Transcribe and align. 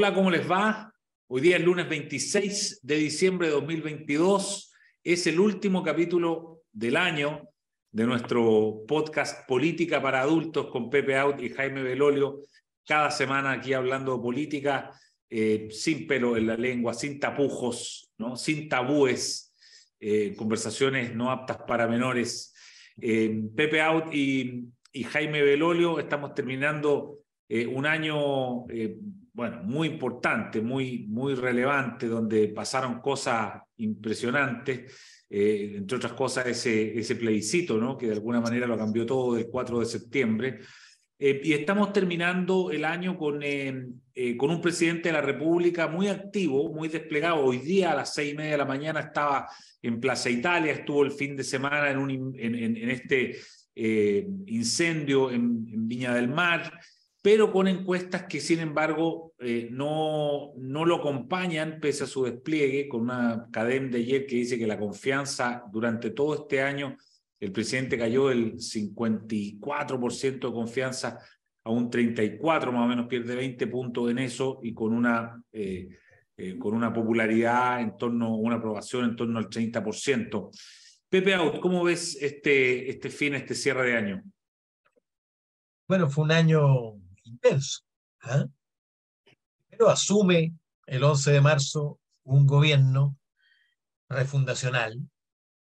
Hola, 0.00 0.14
¿cómo 0.14 0.30
les 0.30 0.48
va? 0.48 0.94
Hoy 1.26 1.40
día 1.40 1.56
es 1.56 1.64
lunes 1.64 1.88
26 1.88 2.82
de 2.84 2.94
diciembre 2.94 3.48
de 3.48 3.54
2022. 3.54 4.72
Es 5.02 5.26
el 5.26 5.40
último 5.40 5.82
capítulo 5.82 6.62
del 6.70 6.96
año 6.96 7.48
de 7.90 8.06
nuestro 8.06 8.84
podcast 8.86 9.44
Política 9.48 10.00
para 10.00 10.20
Adultos 10.20 10.68
con 10.70 10.88
Pepe 10.88 11.16
Out 11.16 11.42
y 11.42 11.48
Jaime 11.48 11.82
Belolio. 11.82 12.42
Cada 12.86 13.10
semana 13.10 13.50
aquí 13.50 13.72
hablando 13.72 14.14
de 14.16 14.22
política, 14.22 14.92
eh, 15.28 15.66
sin 15.72 16.06
pelo 16.06 16.36
en 16.36 16.46
la 16.46 16.56
lengua, 16.56 16.94
sin 16.94 17.18
tapujos, 17.18 18.12
¿no? 18.18 18.36
sin 18.36 18.68
tabúes, 18.68 19.52
eh, 19.98 20.32
conversaciones 20.36 21.12
no 21.12 21.28
aptas 21.32 21.58
para 21.66 21.88
menores. 21.88 22.54
Eh, 23.00 23.42
Pepe 23.56 23.80
Out 23.80 24.14
y, 24.14 24.68
y, 24.92 25.02
Jaime 25.02 25.42
Belolio 25.42 25.98
estamos 25.98 26.34
terminando 26.34 27.18
un 27.50 27.86
año 27.86 28.66
bueno, 29.38 29.62
muy 29.62 29.86
importante, 29.86 30.60
muy, 30.60 31.06
muy 31.06 31.36
relevante, 31.36 32.08
donde 32.08 32.48
pasaron 32.48 33.00
cosas 33.00 33.62
impresionantes, 33.76 34.92
eh, 35.30 35.74
entre 35.76 35.96
otras 35.96 36.14
cosas 36.14 36.48
ese, 36.48 36.98
ese 36.98 37.14
plebiscito, 37.14 37.78
¿no? 37.78 37.96
que 37.96 38.08
de 38.08 38.14
alguna 38.14 38.40
manera 38.40 38.66
lo 38.66 38.76
cambió 38.76 39.06
todo 39.06 39.36
del 39.36 39.46
4 39.46 39.78
de 39.78 39.86
septiembre. 39.86 40.58
Eh, 41.20 41.40
y 41.44 41.52
estamos 41.52 41.92
terminando 41.92 42.72
el 42.72 42.84
año 42.84 43.16
con, 43.16 43.40
eh, 43.44 43.86
con 44.36 44.50
un 44.50 44.60
presidente 44.60 45.10
de 45.10 45.12
la 45.12 45.22
República 45.22 45.86
muy 45.86 46.08
activo, 46.08 46.74
muy 46.74 46.88
desplegado. 46.88 47.36
Hoy 47.36 47.58
día 47.58 47.92
a 47.92 47.94
las 47.94 48.14
seis 48.14 48.32
y 48.32 48.36
media 48.36 48.50
de 48.50 48.58
la 48.58 48.64
mañana 48.64 48.98
estaba 48.98 49.46
en 49.80 50.00
Plaza 50.00 50.30
Italia, 50.30 50.72
estuvo 50.72 51.04
el 51.04 51.12
fin 51.12 51.36
de 51.36 51.44
semana 51.44 51.92
en, 51.92 52.90
este 52.90 53.36
incendio 54.46 55.30
en, 55.30 55.64
en 55.72 55.86
Viña 55.86 56.12
del 56.12 56.26
Mar 56.26 56.80
pero 57.20 57.52
con 57.52 57.66
encuestas 57.66 58.24
que 58.24 58.40
sin 58.40 58.60
embargo 58.60 59.34
eh, 59.38 59.68
no, 59.70 60.52
no 60.56 60.84
lo 60.84 60.96
acompañan 60.96 61.78
pese 61.80 62.04
a 62.04 62.06
su 62.06 62.24
despliegue, 62.24 62.88
con 62.88 63.02
una 63.02 63.48
cadena 63.50 63.88
de 63.88 63.98
ayer 63.98 64.26
que 64.26 64.36
dice 64.36 64.58
que 64.58 64.66
la 64.66 64.78
confianza 64.78 65.64
durante 65.70 66.10
todo 66.10 66.34
este 66.34 66.62
año, 66.62 66.96
el 67.40 67.52
presidente 67.52 67.98
cayó 67.98 68.28
del 68.28 68.54
54% 68.54 70.48
de 70.48 70.52
confianza 70.52 71.18
a 71.64 71.70
un 71.70 71.90
34, 71.90 72.72
más 72.72 72.84
o 72.84 72.88
menos 72.88 73.06
pierde 73.06 73.34
20 73.36 73.66
puntos 73.66 74.10
en 74.10 74.18
eso 74.18 74.60
y 74.62 74.72
con 74.72 74.92
una, 74.92 75.42
eh, 75.52 75.88
eh, 76.36 76.58
con 76.58 76.74
una 76.74 76.92
popularidad 76.92 77.80
en 77.80 77.96
torno, 77.96 78.36
una 78.36 78.56
aprobación 78.56 79.04
en 79.04 79.16
torno 79.16 79.38
al 79.38 79.48
30%. 79.48 80.50
Pepe 81.08 81.34
Out, 81.34 81.60
¿cómo 81.60 81.84
ves 81.84 82.16
este, 82.20 82.90
este 82.90 83.10
fin, 83.10 83.34
este 83.34 83.54
cierre 83.54 83.90
de 83.90 83.96
año? 83.96 84.22
Bueno, 85.88 86.08
fue 86.08 86.24
un 86.24 86.32
año 86.32 86.96
¿ah? 88.22 88.46
Pero 89.68 89.88
asume 89.88 90.54
el 90.86 91.04
11 91.04 91.32
de 91.32 91.40
marzo 91.40 92.00
un 92.24 92.46
gobierno 92.46 93.16
refundacional, 94.08 94.98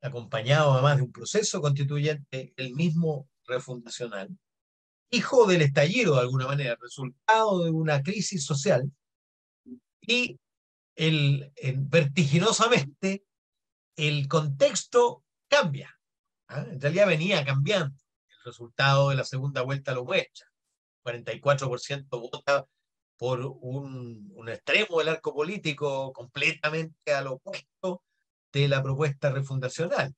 acompañado 0.01 0.73
además 0.73 0.97
de 0.97 1.03
un 1.03 1.11
proceso 1.11 1.61
constituyente, 1.61 2.53
el 2.57 2.73
mismo 2.73 3.27
refundacional, 3.45 4.29
hijo 5.09 5.45
del 5.47 5.61
estallido 5.61 6.15
de 6.15 6.21
alguna 6.21 6.47
manera, 6.47 6.77
resultado 6.79 7.63
de 7.63 7.71
una 7.71 8.01
crisis 8.03 8.45
social, 8.45 8.91
y 10.01 10.39
el, 10.95 11.51
vertiginosamente 11.77 13.25
el 13.95 14.27
contexto 14.27 15.23
cambia. 15.47 15.97
¿ah? 16.47 16.65
En 16.69 16.79
realidad 16.79 17.07
venía 17.07 17.45
cambiando. 17.45 17.97
El 18.29 18.43
resultado 18.45 19.09
de 19.09 19.15
la 19.15 19.23
segunda 19.23 19.61
vuelta 19.61 19.93
lo 19.93 20.05
muestra. 20.05 20.47
44% 21.05 22.07
vota 22.09 22.65
por 23.17 23.39
un, 23.45 24.49
extremo 24.49 24.99
del 24.99 25.09
arco 25.09 25.33
político 25.33 26.11
completamente 26.11 27.13
al 27.13 27.27
opuesto 27.27 28.03
de 28.51 28.67
la 28.67 28.83
propuesta 28.83 29.29
refundacional. 29.29 30.13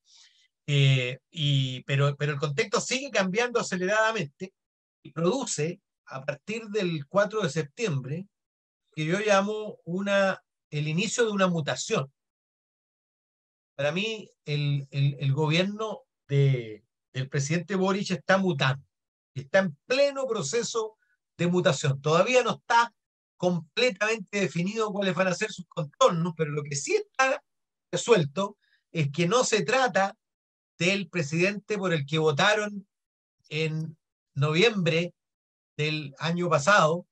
Eh, 0.65 1.19
y, 1.29 1.83
pero, 1.83 2.15
pero 2.17 2.33
el 2.33 2.39
contexto 2.39 2.81
sigue 2.81 3.11
cambiando 3.11 3.59
aceleradamente 3.59 4.53
y 5.03 5.11
produce, 5.11 5.81
a 6.05 6.25
partir 6.25 6.67
del 6.67 7.05
4 7.07 7.41
de 7.41 7.49
septiembre, 7.49 8.27
que 8.93 9.05
yo 9.05 9.19
llamo 9.19 9.79
una, 9.83 10.41
el 10.69 10.87
inicio 10.87 11.25
de 11.25 11.31
una 11.31 11.47
mutación. 11.47 12.11
Para 13.75 13.91
mí, 13.91 14.29
el, 14.45 14.87
el, 14.91 15.17
el 15.19 15.33
gobierno 15.33 16.03
de, 16.27 16.83
del 17.13 17.29
presidente 17.29 17.75
Boric 17.75 18.11
está 18.11 18.37
mutando 18.37 18.83
está 19.41 19.59
en 19.59 19.77
pleno 19.85 20.25
proceso 20.27 20.97
de 21.37 21.47
mutación. 21.47 22.01
Todavía 22.01 22.43
no 22.43 22.51
está 22.51 22.93
completamente 23.37 24.39
definido 24.39 24.91
cuáles 24.91 25.15
van 25.15 25.27
a 25.27 25.33
ser 25.33 25.51
sus 25.51 25.65
contornos, 25.67 26.33
pero 26.35 26.51
lo 26.51 26.63
que 26.63 26.75
sí 26.75 26.95
está 26.95 27.43
resuelto 27.91 28.57
es 28.91 29.11
que 29.11 29.27
no 29.27 29.43
se 29.43 29.63
trata 29.63 30.17
del 30.77 31.09
presidente 31.09 31.77
por 31.77 31.93
el 31.93 32.05
que 32.05 32.17
votaron 32.17 32.87
en 33.49 33.97
noviembre 34.33 35.13
del 35.77 36.13
año 36.19 36.49
pasado 36.49 37.05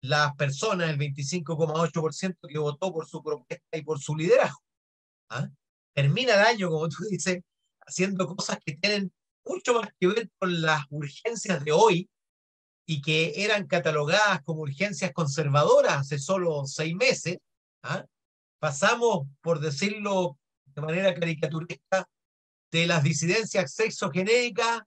las 0.00 0.34
personas, 0.36 0.90
el 0.90 0.98
25,8% 0.98 2.36
que 2.48 2.58
votó 2.58 2.92
por 2.92 3.06
su 3.06 3.22
propuesta 3.22 3.76
y 3.76 3.82
por 3.82 4.00
su 4.00 4.14
liderazgo. 4.16 4.62
¿ah? 5.30 5.48
Termina 5.92 6.34
el 6.34 6.40
año, 6.40 6.70
como 6.70 6.88
tú 6.88 7.04
dices, 7.10 7.42
haciendo 7.80 8.26
cosas 8.36 8.58
que 8.64 8.76
tienen 8.76 9.12
mucho 9.48 9.74
más 9.74 9.88
que 9.98 10.06
ver 10.06 10.30
con 10.38 10.60
las 10.60 10.84
urgencias 10.90 11.64
de 11.64 11.72
hoy 11.72 12.08
y 12.86 13.02
que 13.02 13.44
eran 13.44 13.66
catalogadas 13.66 14.42
como 14.42 14.62
urgencias 14.62 15.12
conservadoras 15.12 15.98
hace 15.98 16.18
solo 16.18 16.64
seis 16.66 16.94
meses, 16.94 17.38
¿ah? 17.82 18.04
pasamos, 18.58 19.26
por 19.40 19.60
decirlo 19.60 20.38
de 20.66 20.82
manera 20.82 21.14
caricaturesca, 21.14 22.08
de 22.70 22.86
las 22.86 23.02
disidencias 23.02 23.72
sexogenéricas 23.72 24.82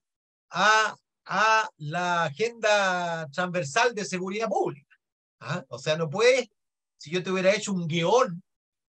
a, 0.49 0.95
a 1.25 1.69
la 1.77 2.25
agenda 2.25 3.27
transversal 3.31 3.93
de 3.93 4.05
seguridad 4.05 4.47
pública. 4.47 4.97
¿ah? 5.39 5.63
O 5.69 5.77
sea, 5.77 5.95
no 5.95 6.09
puedes, 6.09 6.49
si 6.97 7.11
yo 7.11 7.23
te 7.23 7.31
hubiera 7.31 7.53
hecho 7.53 7.71
un 7.71 7.87
guion, 7.87 8.43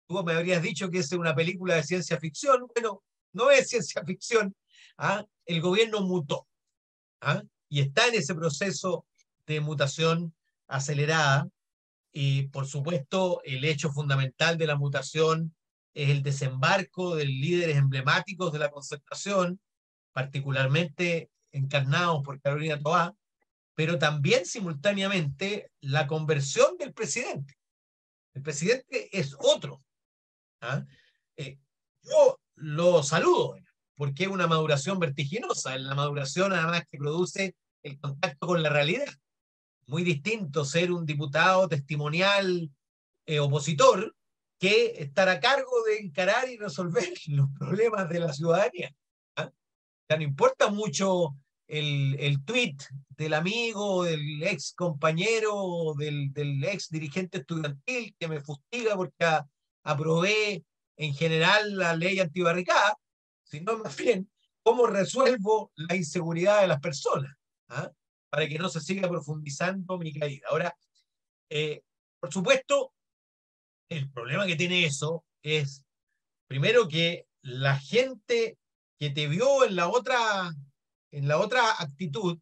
tú 0.06 0.22
me 0.22 0.32
habrías 0.32 0.62
dicho 0.62 0.90
que 0.90 0.98
es 0.98 1.12
una 1.12 1.34
película 1.34 1.76
de 1.76 1.82
ciencia 1.82 2.18
ficción, 2.18 2.66
bueno, 2.74 3.02
no 3.32 3.50
es 3.50 3.68
ciencia 3.68 4.04
ficción, 4.04 4.54
¿ah? 4.96 5.24
el 5.46 5.60
gobierno 5.60 6.00
mutó 6.02 6.46
¿ah? 7.20 7.42
y 7.68 7.80
está 7.80 8.06
en 8.06 8.14
ese 8.14 8.34
proceso 8.34 9.06
de 9.46 9.60
mutación 9.60 10.34
acelerada. 10.66 11.48
Y 12.12 12.48
por 12.48 12.66
supuesto, 12.66 13.40
el 13.44 13.64
hecho 13.64 13.90
fundamental 13.92 14.56
de 14.56 14.66
la 14.66 14.76
mutación 14.76 15.54
es 15.94 16.10
el 16.10 16.22
desembarco 16.22 17.16
de 17.16 17.26
líderes 17.26 17.76
emblemáticos 17.76 18.52
de 18.52 18.58
la 18.58 18.70
concertación, 18.70 19.60
particularmente 20.12 21.30
encarnados 21.52 22.22
por 22.22 22.40
Carolina 22.40 22.78
Toá, 22.78 23.14
pero 23.74 23.98
también 23.98 24.44
simultáneamente 24.46 25.70
la 25.80 26.06
conversión 26.06 26.76
del 26.78 26.92
presidente. 26.92 27.56
El 28.34 28.42
presidente 28.42 29.08
es 29.16 29.36
otro. 29.38 29.82
¿ah? 30.60 30.84
Eh, 31.36 31.58
yo 32.02 32.40
lo 32.56 33.02
saludo, 33.02 33.56
porque 33.98 34.24
es 34.24 34.28
una 34.30 34.46
maduración 34.46 35.00
vertiginosa, 35.00 35.74
es 35.74 35.82
la 35.82 35.96
maduración 35.96 36.52
además 36.52 36.84
que 36.88 36.98
produce 36.98 37.56
el 37.82 37.98
contacto 37.98 38.46
con 38.46 38.62
la 38.62 38.70
realidad. 38.70 39.08
Muy 39.86 40.04
distinto 40.04 40.64
ser 40.64 40.92
un 40.92 41.04
diputado 41.04 41.68
testimonial 41.68 42.70
eh, 43.26 43.40
opositor 43.40 44.14
que 44.58 44.94
estar 44.98 45.28
a 45.28 45.40
cargo 45.40 45.82
de 45.84 45.98
encarar 45.98 46.48
y 46.48 46.56
resolver 46.56 47.08
los 47.26 47.48
problemas 47.58 48.08
de 48.08 48.20
la 48.20 48.32
ciudadanía. 48.32 48.94
Ya 49.36 50.16
no 50.16 50.22
importa 50.22 50.70
mucho 50.70 51.34
el, 51.66 52.16
el 52.20 52.42
tweet 52.44 52.76
del 53.10 53.34
amigo, 53.34 54.04
del 54.04 54.42
ex 54.44 54.72
compañero, 54.74 55.94
del, 55.98 56.32
del 56.32 56.64
ex 56.64 56.88
dirigente 56.88 57.38
estudiantil 57.38 58.14
que 58.18 58.28
me 58.28 58.40
fustiga 58.40 58.96
porque 58.96 59.26
aprobé 59.82 60.64
en 60.96 61.14
general 61.14 61.76
la 61.76 61.94
ley 61.96 62.20
antibarricada, 62.20 62.96
sino 63.48 63.78
más 63.78 63.96
bien 63.96 64.30
cómo 64.62 64.86
resuelvo 64.86 65.72
la 65.76 65.96
inseguridad 65.96 66.60
de 66.60 66.68
las 66.68 66.80
personas, 66.80 67.34
¿ah? 67.68 67.90
para 68.30 68.46
que 68.46 68.58
no 68.58 68.68
se 68.68 68.80
siga 68.80 69.08
profundizando 69.08 69.98
mi 69.98 70.12
caída. 70.12 70.46
Ahora, 70.50 70.76
eh, 71.50 71.82
por 72.20 72.32
supuesto, 72.32 72.92
el 73.88 74.10
problema 74.10 74.46
que 74.46 74.56
tiene 74.56 74.84
eso 74.84 75.24
es, 75.42 75.84
primero, 76.46 76.86
que 76.88 77.26
la 77.42 77.78
gente 77.78 78.58
que 78.98 79.10
te 79.10 79.28
vio 79.28 79.64
en 79.64 79.76
la 79.76 79.88
otra, 79.88 80.52
en 81.12 81.28
la 81.28 81.38
otra 81.38 81.80
actitud, 81.80 82.38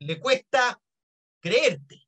le 0.00 0.20
cuesta 0.20 0.80
creerte. 1.40 2.02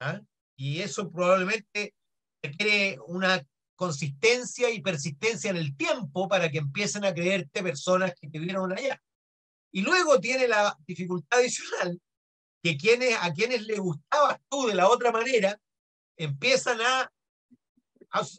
¿ah? 0.00 0.20
Y 0.56 0.80
eso 0.80 1.10
probablemente 1.10 1.94
requiere 2.42 2.98
una 3.06 3.42
consistencia 3.78 4.70
y 4.70 4.82
persistencia 4.82 5.50
en 5.50 5.56
el 5.56 5.76
tiempo 5.76 6.28
para 6.28 6.50
que 6.50 6.58
empiecen 6.58 7.04
a 7.04 7.14
creerte 7.14 7.62
personas 7.62 8.12
que 8.20 8.28
te 8.28 8.40
vieron 8.40 8.72
allá. 8.76 9.00
Y 9.70 9.82
luego 9.82 10.18
tiene 10.18 10.48
la 10.48 10.76
dificultad 10.84 11.38
adicional 11.38 12.00
que 12.60 12.76
quienes, 12.76 13.16
a 13.20 13.32
quienes 13.32 13.62
les 13.62 13.78
gustabas 13.78 14.40
tú 14.48 14.66
de 14.66 14.74
la 14.74 14.88
otra 14.88 15.12
manera, 15.12 15.60
empiezan 16.16 16.80
a, 16.80 17.08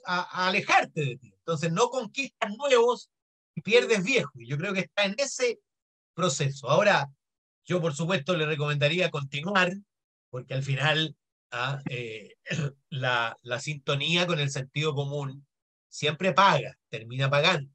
a, 0.06 0.48
alejarte 0.48 1.06
de 1.06 1.18
ti. 1.18 1.34
Entonces 1.34 1.72
no 1.72 1.88
conquistas 1.88 2.52
nuevos 2.58 3.10
y 3.56 3.62
pierdes 3.62 4.04
viejos. 4.04 4.34
Y 4.36 4.46
yo 4.46 4.58
creo 4.58 4.74
que 4.74 4.82
está 4.82 5.06
en 5.06 5.16
ese 5.18 5.62
proceso. 6.14 6.70
Ahora, 6.70 7.10
yo 7.64 7.80
por 7.80 7.96
supuesto 7.96 8.36
le 8.36 8.46
recomendaría 8.46 9.10
continuar, 9.10 9.72
porque 10.30 10.54
al 10.54 10.64
final 10.64 11.16
ah, 11.52 11.82
eh, 11.90 12.36
la, 12.90 13.38
la, 13.42 13.60
sintonía 13.60 14.28
con 14.28 14.40
el 14.40 14.50
sentido 14.50 14.94
común 14.94 15.46
siempre 15.88 16.34
paga, 16.34 16.78
termina 16.90 17.30
pagando. 17.30 17.72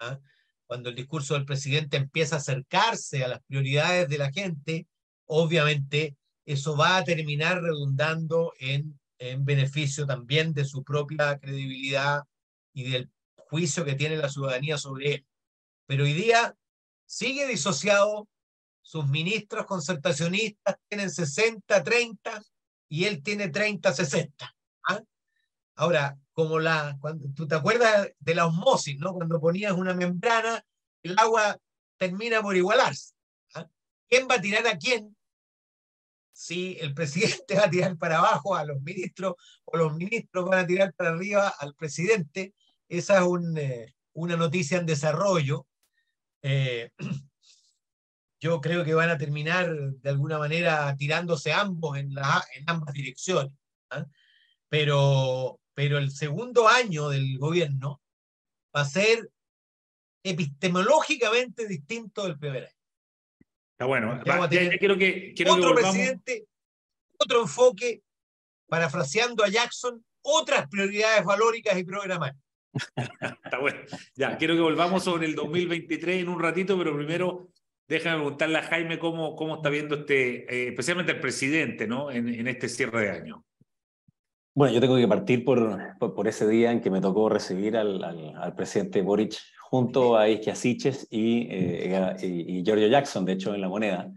¿ah? 0.00 0.18
Cuando 0.66 0.90
el 0.90 0.96
discurso 0.96 1.34
del 1.34 1.44
presidente 1.44 1.96
empieza 1.96 2.36
a 2.36 2.38
acercarse 2.38 3.24
a 3.24 3.28
las 3.28 3.42
prioridades 3.44 4.08
de 4.08 4.18
la 4.18 4.32
gente, 4.32 4.86
obviamente 5.26 6.16
eso 6.46 6.76
va 6.76 6.98
a 6.98 7.04
terminar 7.04 7.62
redundando 7.62 8.52
en, 8.58 8.98
en 9.18 9.44
beneficio 9.44 10.06
también 10.06 10.52
de 10.52 10.64
su 10.64 10.84
propia 10.84 11.38
credibilidad 11.38 12.22
y 12.72 12.90
del 12.90 13.10
juicio 13.36 13.84
que 13.84 13.94
tiene 13.94 14.16
la 14.16 14.28
ciudadanía 14.28 14.78
sobre 14.78 15.14
él. 15.14 15.26
Pero 15.86 16.04
hoy 16.04 16.12
día 16.12 16.54
sigue 17.06 17.46
disociado, 17.46 18.28
sus 18.82 19.06
ministros 19.08 19.64
concertacionistas 19.66 20.76
tienen 20.88 21.10
60, 21.10 21.82
30 21.82 22.42
y 22.94 23.06
él 23.06 23.24
tiene 23.24 23.48
30, 23.48 23.92
60. 23.92 24.56
¿ah? 24.88 25.02
Ahora, 25.74 26.16
como 26.32 26.60
la, 26.60 26.96
cuando, 27.00 27.28
tú 27.34 27.48
te 27.48 27.56
acuerdas 27.56 28.08
de 28.20 28.34
la 28.36 28.46
osmosis, 28.46 29.00
¿no? 29.00 29.14
Cuando 29.14 29.40
ponías 29.40 29.72
una 29.72 29.94
membrana, 29.94 30.64
el 31.02 31.18
agua 31.18 31.58
termina 31.96 32.40
por 32.40 32.56
igualarse. 32.56 33.14
¿ah? 33.54 33.66
¿Quién 34.08 34.28
va 34.30 34.36
a 34.36 34.40
tirar 34.40 34.64
a 34.68 34.78
quién? 34.78 35.16
Si 36.32 36.76
el 36.80 36.94
presidente 36.94 37.56
va 37.56 37.64
a 37.64 37.70
tirar 37.70 37.98
para 37.98 38.18
abajo 38.18 38.54
a 38.54 38.64
los 38.64 38.80
ministros 38.80 39.34
o 39.64 39.76
los 39.76 39.92
ministros 39.96 40.48
van 40.48 40.60
a 40.60 40.66
tirar 40.66 40.94
para 40.94 41.10
arriba 41.10 41.48
al 41.48 41.74
presidente, 41.74 42.54
esa 42.88 43.18
es 43.18 43.24
un, 43.24 43.58
eh, 43.58 43.92
una 44.12 44.36
noticia 44.36 44.78
en 44.78 44.86
desarrollo. 44.86 45.66
Eh, 46.42 46.92
yo 48.44 48.60
creo 48.60 48.84
que 48.84 48.92
van 48.92 49.08
a 49.08 49.16
terminar 49.16 49.74
de 49.74 50.10
alguna 50.10 50.38
manera 50.38 50.94
tirándose 50.98 51.50
ambos 51.50 51.96
en, 51.96 52.12
la, 52.12 52.44
en 52.54 52.68
ambas 52.68 52.92
direcciones. 52.92 53.54
¿ah? 53.88 54.04
Pero, 54.68 55.58
pero 55.72 55.96
el 55.96 56.10
segundo 56.10 56.68
año 56.68 57.08
del 57.08 57.38
gobierno 57.38 58.02
va 58.76 58.82
a 58.82 58.84
ser 58.84 59.30
epistemológicamente 60.22 61.66
distinto 61.66 62.24
del 62.24 62.38
primer 62.38 62.64
año. 62.64 62.74
Está 63.72 63.86
bueno. 63.86 64.20
quiero 64.78 64.98
que, 64.98 65.34
otro 65.48 65.74
presidente, 65.74 66.44
otro 67.16 67.40
enfoque, 67.40 68.02
parafraseando 68.68 69.42
a 69.42 69.48
Jackson, 69.48 70.04
otras 70.20 70.68
prioridades 70.68 71.24
valóricas 71.24 71.78
y 71.78 71.84
programáticas. 71.84 72.44
Está 73.42 73.58
bueno. 73.58 73.80
Ya, 74.16 74.36
quiero 74.36 74.54
que 74.54 74.60
volvamos 74.60 75.02
sobre 75.02 75.24
el 75.28 75.34
2023 75.34 76.20
en 76.20 76.28
un 76.28 76.40
ratito, 76.40 76.76
pero 76.76 76.94
primero 76.94 77.48
déjame 77.88 78.16
preguntarle 78.16 78.58
a 78.58 78.62
Jaime 78.62 78.98
cómo, 78.98 79.36
cómo 79.36 79.56
está 79.56 79.70
viendo 79.70 79.94
este, 79.96 80.44
eh, 80.52 80.68
especialmente 80.68 81.12
el 81.12 81.20
presidente, 81.20 81.86
¿no? 81.86 82.10
En, 82.10 82.28
en 82.28 82.48
este 82.48 82.68
cierre 82.68 83.02
de 83.02 83.10
año. 83.10 83.44
Bueno, 84.56 84.72
yo 84.72 84.80
tengo 84.80 84.96
que 84.96 85.08
partir 85.08 85.44
por, 85.44 85.98
por, 85.98 86.28
ese 86.28 86.46
día 86.46 86.70
en 86.70 86.80
que 86.80 86.88
me 86.88 87.00
tocó 87.00 87.28
recibir 87.28 87.76
al, 87.76 88.02
al, 88.04 88.54
presidente 88.54 89.02
Boric 89.02 89.34
junto 89.68 90.16
a 90.16 90.28
Iskia 90.28 90.54
Siches 90.54 91.08
y, 91.10 91.48
eh, 91.50 92.16
y, 92.22 92.62
Giorgio 92.62 92.86
Jackson, 92.86 93.24
de 93.24 93.32
hecho, 93.32 93.52
en 93.52 93.60
la 93.60 93.68
moneda. 93.68 94.12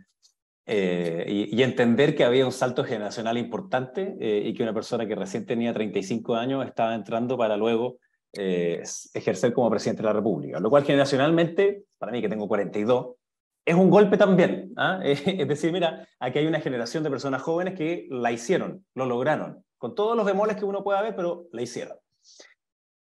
Eh, 0.68 1.50
y, 1.52 1.63
entender 1.63 2.16
que 2.16 2.24
había 2.24 2.46
un 2.46 2.52
salto 2.52 2.84
generacional 2.84 3.40
importante 3.40 4.16
eh, 4.20 4.44
y 4.46 4.54
que 4.54 4.62
una 4.62 4.75
persona 4.75 5.08
que 5.08 5.16
recién 5.16 5.48
tenía 5.48 5.74
35 5.74 6.36
años 6.36 6.63
estaba 6.68 6.94
entrando 6.94 7.36
para 7.36 7.58
luego 7.58 7.98
ejercer 8.31 9.52
como 9.54 9.72
presidente 9.72 10.04
de 10.04 10.08
la 10.10 10.13
República. 10.13 10.60
Lo 10.60 10.70
cual 10.70 10.84
generacionalmente, 10.84 11.86
para 11.98 12.12
mí 12.12 12.22
que 12.22 12.30
tengo 12.30 12.48
42, 12.48 13.16
es 13.68 13.75
un 13.75 13.90
golpe 13.90 14.18
también. 14.18 14.74
¿ah? 14.78 15.00
Es 15.04 15.48
decir, 15.48 15.72
mira, 15.72 16.08
aquí 16.19 16.40
hay 16.40 16.48
una 16.48 16.62
generación 16.62 17.04
de 17.04 17.10
personas 17.10 17.42
jóvenes 17.42 17.75
que 17.75 18.08
la 18.10 18.31
hicieron, 18.31 18.86
lo 18.96 19.06
lograron 19.06 19.64
con 19.78 19.96
todos 19.96 20.18
los 20.18 20.25
bemoles 20.25 20.58
que 20.58 20.66
uno 20.66 20.84
pueda 20.84 21.02
ver, 21.02 21.16
pero 21.16 21.48
la 21.52 21.62
hicieron. 21.62 21.98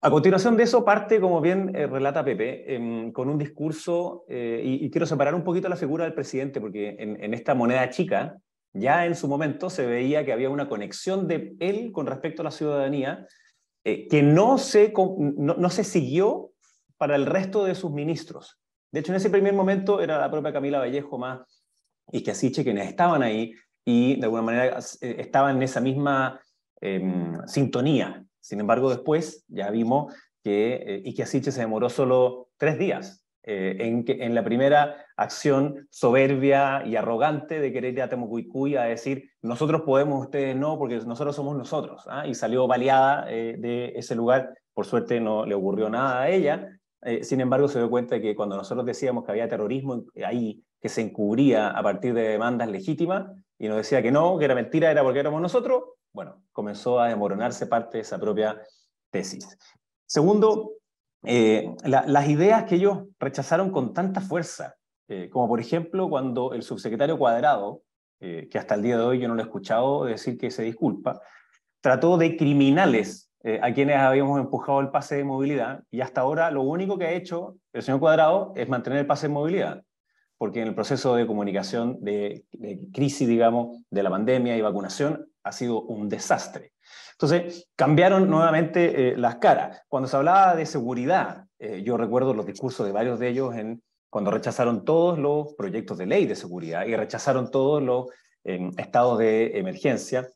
A 0.04 0.10
continuación 0.10 0.58
de 0.58 0.64
eso 0.64 0.84
parte, 0.84 1.20
como 1.20 1.42
bien 1.42 1.76
eh, 1.76 1.86
relata 1.86 2.24
Pepe, 2.24 2.74
em, 2.74 3.12
con 3.12 3.30
un 3.30 3.38
discurso, 3.38 4.26
eh, 4.28 4.62
y, 4.64 4.90
quiero 4.90 5.06
separar 5.06 5.36
un 5.36 5.44
poquito 5.44 5.70
la 5.70 5.76
figura 5.76 6.06
del 6.06 6.14
presidente, 6.14 6.60
porque 6.60 6.96
en, 6.98 7.34
esta 7.34 7.54
moneda 7.54 7.90
chica, 7.90 8.38
ya 8.74 9.06
en 9.06 9.16
su 9.16 9.28
momento 9.28 9.70
se 9.70 9.86
veía 9.86 10.26
que 10.26 10.34
había 10.34 10.50
una 10.50 10.70
conexión 10.70 11.28
de 11.28 11.56
él 11.60 11.92
con 11.92 12.08
respecto 12.08 12.42
a 12.42 12.46
la 12.46 12.52
ciudadanía, 12.52 13.28
eh, 13.84 14.08
que 14.08 14.24
no 14.24 14.58
se, 14.58 14.94
no, 14.96 15.70
se 15.70 15.84
siguió 15.84 16.52
para 16.98 17.16
el 17.16 17.26
resto 17.26 17.66
de 17.66 17.76
sus 17.76 17.92
ministros. 17.92 18.61
De 18.92 19.00
hecho, 19.00 19.12
en 19.12 19.18
ese 19.18 19.30
primer 19.30 19.54
momento 19.54 20.02
era 20.02 20.18
la 20.20 20.30
propia 20.30 20.54
Camila 20.54 20.80
Vallejo 20.80 21.18
más 21.18 21.64
y 22.12 22.24
que 22.24 22.32
así 22.32 22.52
quienes 22.52 22.88
estaban 22.88 23.24
ahí 23.24 23.54
y 23.86 24.18
de 24.18 24.24
alguna 24.24 24.42
manera 24.42 24.80
estaban 25.02 25.58
en 25.58 25.64
esa 25.64 25.80
misma 25.80 26.42
Em, 26.82 27.38
sintonía. 27.46 28.26
Sin 28.40 28.60
embargo, 28.60 28.90
después 28.90 29.46
ya 29.48 29.70
vimos 29.70 30.16
que 30.44 30.74
eh, 30.74 31.02
Ike 31.06 31.24
Asiche 31.24 31.52
se 31.52 31.62
demoró 31.62 31.90
solo 31.90 32.50
tres 32.58 32.80
días 32.80 33.24
eh, 33.44 33.78
en, 33.80 34.04
que, 34.04 34.14
en 34.14 34.34
la 34.34 34.44
primera 34.44 35.06
acción 35.16 35.88
soberbia 35.92 36.84
y 36.84 36.96
arrogante 36.96 37.60
de 37.60 37.72
querer 37.72 37.94
ir 37.94 38.02
a 38.02 38.10
Temucuicuy 38.10 38.78
a 38.78 38.86
decir 38.86 39.30
nosotros 39.44 39.84
podemos, 39.84 40.26
ustedes 40.26 40.56
no, 40.56 40.80
porque 40.80 40.98
nosotros 41.06 41.36
somos 41.36 41.56
nosotros. 41.56 42.04
¿ah? 42.08 42.26
Y 42.26 42.34
salió 42.34 42.66
baleada 42.66 43.26
eh, 43.30 43.56
de 43.60 43.94
ese 43.96 44.16
lugar. 44.16 44.56
Por 44.74 44.88
suerte 44.88 45.20
no 45.20 45.46
le 45.46 45.54
ocurrió 45.54 45.88
nada 45.88 46.22
a 46.22 46.30
ella. 46.32 46.68
Sin 47.22 47.42
embargo, 47.42 47.68
se 47.68 47.80
dio 47.80 47.90
cuenta 47.90 48.16
de 48.16 48.22
que 48.22 48.36
cuando 48.36 48.56
nosotros 48.56 48.86
decíamos 48.86 49.24
que 49.24 49.32
había 49.32 49.50
terrorismo 49.50 50.04
ahí 50.26 50.64
que 50.82 50.90
se 50.90 51.02
encubría 51.02 51.70
a 51.70 51.84
partir 51.84 52.14
de 52.14 52.30
demandas 52.30 52.70
legítimas 52.70 53.28
y 53.58 53.68
nos 53.68 53.78
decía 53.78 54.02
que 54.02 54.12
no, 54.12 54.38
que 54.38 54.46
era 54.46 54.56
mentira, 54.56 54.90
era 54.90 55.04
porque 55.04 55.20
éramos 55.20 55.42
nosotros, 55.42 55.84
bueno, 56.12 56.44
comenzó 56.52 57.00
a 57.00 57.10
demoronarse 57.10 57.68
parte 57.68 57.98
de 57.98 58.02
esa 58.02 58.20
propia 58.20 58.60
tesis. 59.12 59.58
Segundo, 60.08 60.72
eh, 61.24 61.74
las 61.84 62.28
ideas 62.28 62.64
que 62.66 62.76
ellos 62.76 63.00
rechazaron 63.20 63.72
con 63.72 63.94
tanta 63.94 64.22
fuerza, 64.22 64.76
eh, 65.08 65.30
como 65.30 65.48
por 65.48 65.60
ejemplo 65.60 66.10
cuando 66.10 66.54
el 66.54 66.64
subsecretario 66.64 67.18
Cuadrado, 67.18 67.84
eh, 68.20 68.48
que 68.52 68.58
hasta 68.58 68.76
el 68.76 68.82
día 68.82 68.98
de 68.98 69.04
hoy 69.04 69.20
yo 69.20 69.28
no 69.28 69.36
lo 69.36 69.42
he 69.42 69.46
escuchado 69.46 70.06
decir 70.06 70.38
que 70.38 70.52
se 70.52 70.64
disculpa, 70.64 71.22
trató 71.80 72.18
de 72.18 72.36
criminales 72.38 73.31
a 73.44 73.74
quienes 73.74 73.98
habíamos 73.98 74.40
empujado 74.40 74.82
el 74.82 74.90
pase 74.90 75.16
de 75.16 75.24
movilidad 75.24 75.84
y 75.90 76.02
hasta 76.02 76.22
ahora 76.22 76.52
lo 76.52 76.62
único 76.62 76.98
que 76.98 77.06
ha 77.06 77.12
hecho 77.12 77.56
el 77.74 77.82
señor 77.82 78.00
Cuadrado 78.00 78.54
es 78.56 78.70
mantener 78.70 79.00
el 79.00 79.08
pase 79.08 79.28
de 79.28 79.34
movilidad 79.34 79.84
porque 80.42 80.60
en 80.60 80.70
el 80.70 80.74
proceso 80.74 81.14
de 81.14 81.28
comunicación 81.28 82.04
de, 82.04 82.46
de, 82.52 82.80
crisis, 82.92 83.28
digamos, 83.28 83.78
de 83.92 84.02
la 84.02 84.10
pandemia 84.10 84.58
y 84.58 84.62
vacunación, 84.62 85.30
ha 85.44 85.52
sido 85.52 85.84
un 85.84 86.10
desastre. 86.10 86.72
Entonces, 87.12 87.70
cambiaron 87.76 88.28
nuevamente 88.28 89.10
eh, 89.10 89.18
las 89.18 89.36
caras. 89.36 89.84
Cuando 89.88 90.10
se 90.10 90.18
hablaba 90.18 90.56
de 90.56 90.66
seguridad, 90.66 91.46
eh, 91.60 91.84
yo 91.84 91.96
recuerdo 91.96 92.34
los 92.34 92.48
discursos 92.48 92.88
de 92.88 92.92
varios 92.92 93.20
de 93.20 93.28
ellos 93.28 93.56
en, 93.56 93.84
cuando 94.10 94.32
rechazaron 94.32 94.84
todos 94.84 95.20
los 95.20 95.54
proyectos 95.54 96.00
de 96.00 96.08
ley 96.08 96.26
de 96.26 96.36
seguridad 96.36 96.88
y 96.88 96.96
rechazaron 96.96 97.52
todos 97.52 97.84
los 97.84 98.08
em, 98.44 98.72
estados 98.78 99.20
de 99.20 99.60
emergencia 99.60 100.28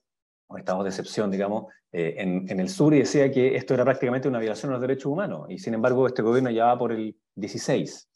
o 0.47 0.57
estados 0.57 0.83
de 0.83 0.89
excepción, 0.89 1.31
digamos, 1.31 1.65
eh, 1.91 2.15
en, 2.17 2.45
en, 2.49 2.59
el 2.59 2.69
sur 2.69 2.93
y 2.93 2.99
decía 2.99 3.31
que 3.31 3.55
esto 3.55 3.73
era 3.73 3.83
prácticamente 3.83 4.27
una 4.27 4.39
violación 4.39 4.69
de 4.69 4.73
los 4.73 4.81
derechos 4.81 5.05
humanos. 5.07 5.47
Y 5.49 5.57
sin 5.57 5.73
embargo, 5.73 6.07
este 6.07 6.21
gobierno 6.21 6.49
ya 6.51 6.65
va 6.65 6.77
por 6.77 6.91
el 6.91 7.15
16. 7.35 8.09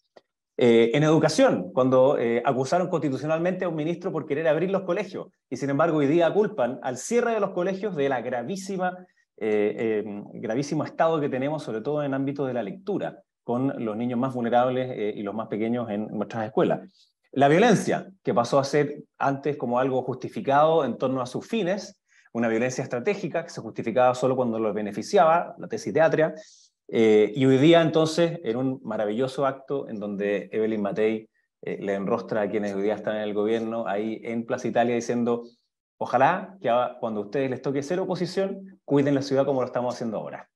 Eh, 0.62 0.92
en 0.94 1.04
educación, 1.04 1.72
cuando 1.72 2.18
eh, 2.18 2.44
acusaron 2.44 2.90
constitucionalmente 2.90 3.64
a 3.64 3.70
un 3.70 3.76
ministro 3.76 4.12
por 4.12 4.26
querer 4.26 4.46
abrir 4.46 4.70
los 4.70 4.82
colegios, 4.82 5.28
y 5.50 5.56
sin 5.56 5.70
embargo 5.70 6.00
hoy 6.00 6.08
día 6.08 6.34
culpan 6.34 6.82
al 6.84 6.98
cierre 6.98 7.32
de 7.34 7.40
los 7.40 7.52
colegios 7.52 7.96
de 7.96 8.10
la 8.10 8.20
gravísima, 8.20 8.92
eh, 9.38 10.04
gravísimo 10.34 10.84
estado 10.84 11.22
que 11.22 11.30
tenemos, 11.30 11.64
sobre 11.64 11.80
todo 11.80 12.02
en 12.02 12.08
el 12.08 12.14
ámbito 12.14 12.46
de 12.46 12.54
la 12.54 12.62
lectura, 12.62 13.24
con 13.42 13.74
los 13.86 13.96
niños 13.96 14.20
más 14.20 14.34
vulnerables 14.34 15.16
y 15.16 15.24
los 15.24 15.34
más 15.34 15.48
pequeños 15.48 15.90
en 15.90 16.08
nuestras 16.08 16.48
escuelas. 16.48 17.10
La 17.32 17.48
violencia, 17.48 18.10
que 18.22 18.34
pasó 18.34 18.60
a 18.60 18.66
ser 18.66 19.06
antes 19.18 19.56
como 19.56 19.80
algo 19.80 20.04
justificado 20.04 20.84
en 20.84 20.98
torno 20.98 21.22
a 21.22 21.26
sus 21.26 21.48
fines, 21.48 22.02
una 22.32 22.48
violencia 22.48 22.84
estratégica 22.84 23.44
que 23.44 23.50
se 23.50 23.62
justificaba 23.62 24.14
solo 24.16 24.36
cuando 24.36 24.60
los 24.60 24.74
beneficiaba, 24.74 25.56
la 25.58 25.68
tesis 25.68 25.94
de 25.94 26.02
Atria, 26.02 26.36
eh, 26.92 27.32
y 27.36 27.46
hoy 27.46 27.58
día 27.58 27.82
entonces, 27.82 28.40
en 28.44 28.58
un 28.58 28.80
maravilloso 28.84 29.46
acto 29.46 29.88
en 29.88 30.00
donde 30.00 30.50
Evelyn 30.52 30.82
Matei 30.82 31.30
eh, 31.62 31.78
le 31.80 31.94
enrostra 31.94 32.42
a 32.42 32.50
quienes 32.50 32.74
hoy 32.74 32.82
día 32.82 32.96
están 32.96 33.18
en 33.18 33.24
el 33.24 33.34
gobierno, 33.34 33.88
ahí 33.88 34.20
en 34.24 34.46
Plaza 34.46 34.68
Italia, 34.68 34.96
diciendo, 34.96 35.44
ojalá 35.98 36.58
que 36.62 36.72
cuando 37.00 37.22
a 37.22 37.26
ustedes 37.26 37.50
les 37.50 37.62
toque 37.62 37.84
ser 37.84 38.00
oposición, 38.00 38.80
cuiden 38.86 39.14
la 39.14 39.22
ciudad 39.22 39.46
como 39.46 39.62
lo 39.62 39.68
estamos 39.68 39.94
haciendo 39.94 40.18
ahora. 40.18 40.50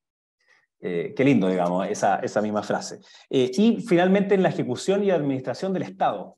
Eh, 0.80 1.14
qué 1.16 1.24
lindo, 1.24 1.48
digamos, 1.48 1.88
esa, 1.88 2.18
esa 2.18 2.42
misma 2.42 2.64
frase. 2.64 3.00
y 3.30 3.82
finalmente 3.88 4.36
en 4.36 4.44
la 4.44 4.50
ejecución 4.50 5.04
y 5.04 5.12
administración 5.12 5.72
del 5.72 5.84
Estado, 5.84 6.38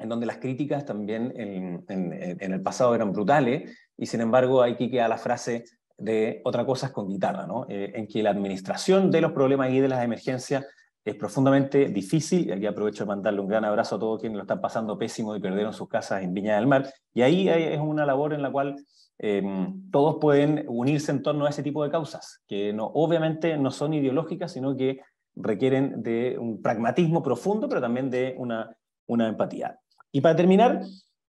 en 0.00 0.08
donde 0.08 0.26
las 0.26 0.38
críticas 0.38 0.84
también 0.84 1.32
en, 1.36 1.84
en, 1.88 2.38
en 2.40 2.52
el 2.52 2.62
pasado 2.62 2.94
eran 2.94 3.12
brutales, 3.12 3.76
y 3.96 4.06
sin 4.06 4.20
embargo 4.20 4.62
aquí 4.62 4.90
queda 4.90 5.08
la 5.08 5.18
frase 5.18 5.64
de 6.00 6.40
otra 6.44 6.64
cosa 6.64 6.86
es 6.86 6.92
con 6.92 7.08
guitarra, 7.08 7.46
¿no? 7.46 7.66
Eh, 7.68 7.92
en 7.94 8.06
que 8.06 8.22
la 8.22 8.30
administración 8.30 9.10
de 9.10 9.20
los 9.20 9.32
problemas 9.32 9.70
y 9.70 9.80
de 9.80 9.88
las 9.88 10.02
emergencias 10.02 10.66
es 11.04 11.14
profundamente 11.14 11.88
difícil, 11.88 12.48
y 12.48 12.52
aquí 12.52 12.66
aprovecho 12.66 13.04
de 13.04 13.08
mandarle 13.08 13.40
un 13.40 13.48
gran 13.48 13.64
abrazo 13.64 13.96
a 13.96 13.98
todos 13.98 14.20
quienes 14.20 14.36
lo 14.36 14.42
están 14.42 14.60
pasando 14.60 14.98
pésimo 14.98 15.34
y 15.34 15.40
perdieron 15.40 15.72
sus 15.72 15.88
casas 15.88 16.22
en 16.22 16.32
Viña 16.34 16.56
del 16.56 16.66
Mar, 16.66 16.90
y 17.14 17.22
ahí 17.22 17.48
es 17.48 17.78
una 17.78 18.04
labor 18.06 18.32
en 18.32 18.42
la 18.42 18.50
cual 18.50 18.76
em, 19.18 19.90
todos 19.90 20.16
pueden 20.20 20.64
unirse 20.68 21.12
en 21.12 21.22
torno 21.22 21.46
a 21.46 21.50
ese 21.50 21.62
tipo 21.62 21.84
de 21.84 21.90
causas, 21.90 22.42
que 22.46 22.72
no, 22.72 22.86
obviamente 22.86 23.56
no 23.56 23.70
son 23.70 23.94
ideológicas, 23.94 24.52
sino 24.52 24.76
que 24.76 25.00
requieren 25.36 26.02
de 26.02 26.38
un 26.38 26.60
pragmatismo 26.60 27.22
profundo, 27.22 27.68
pero 27.68 27.80
también 27.80 28.10
de 28.10 28.34
una, 28.38 28.74
una 29.06 29.28
empatía. 29.28 29.79
Y 30.12 30.20
para 30.20 30.36
terminar, 30.36 30.82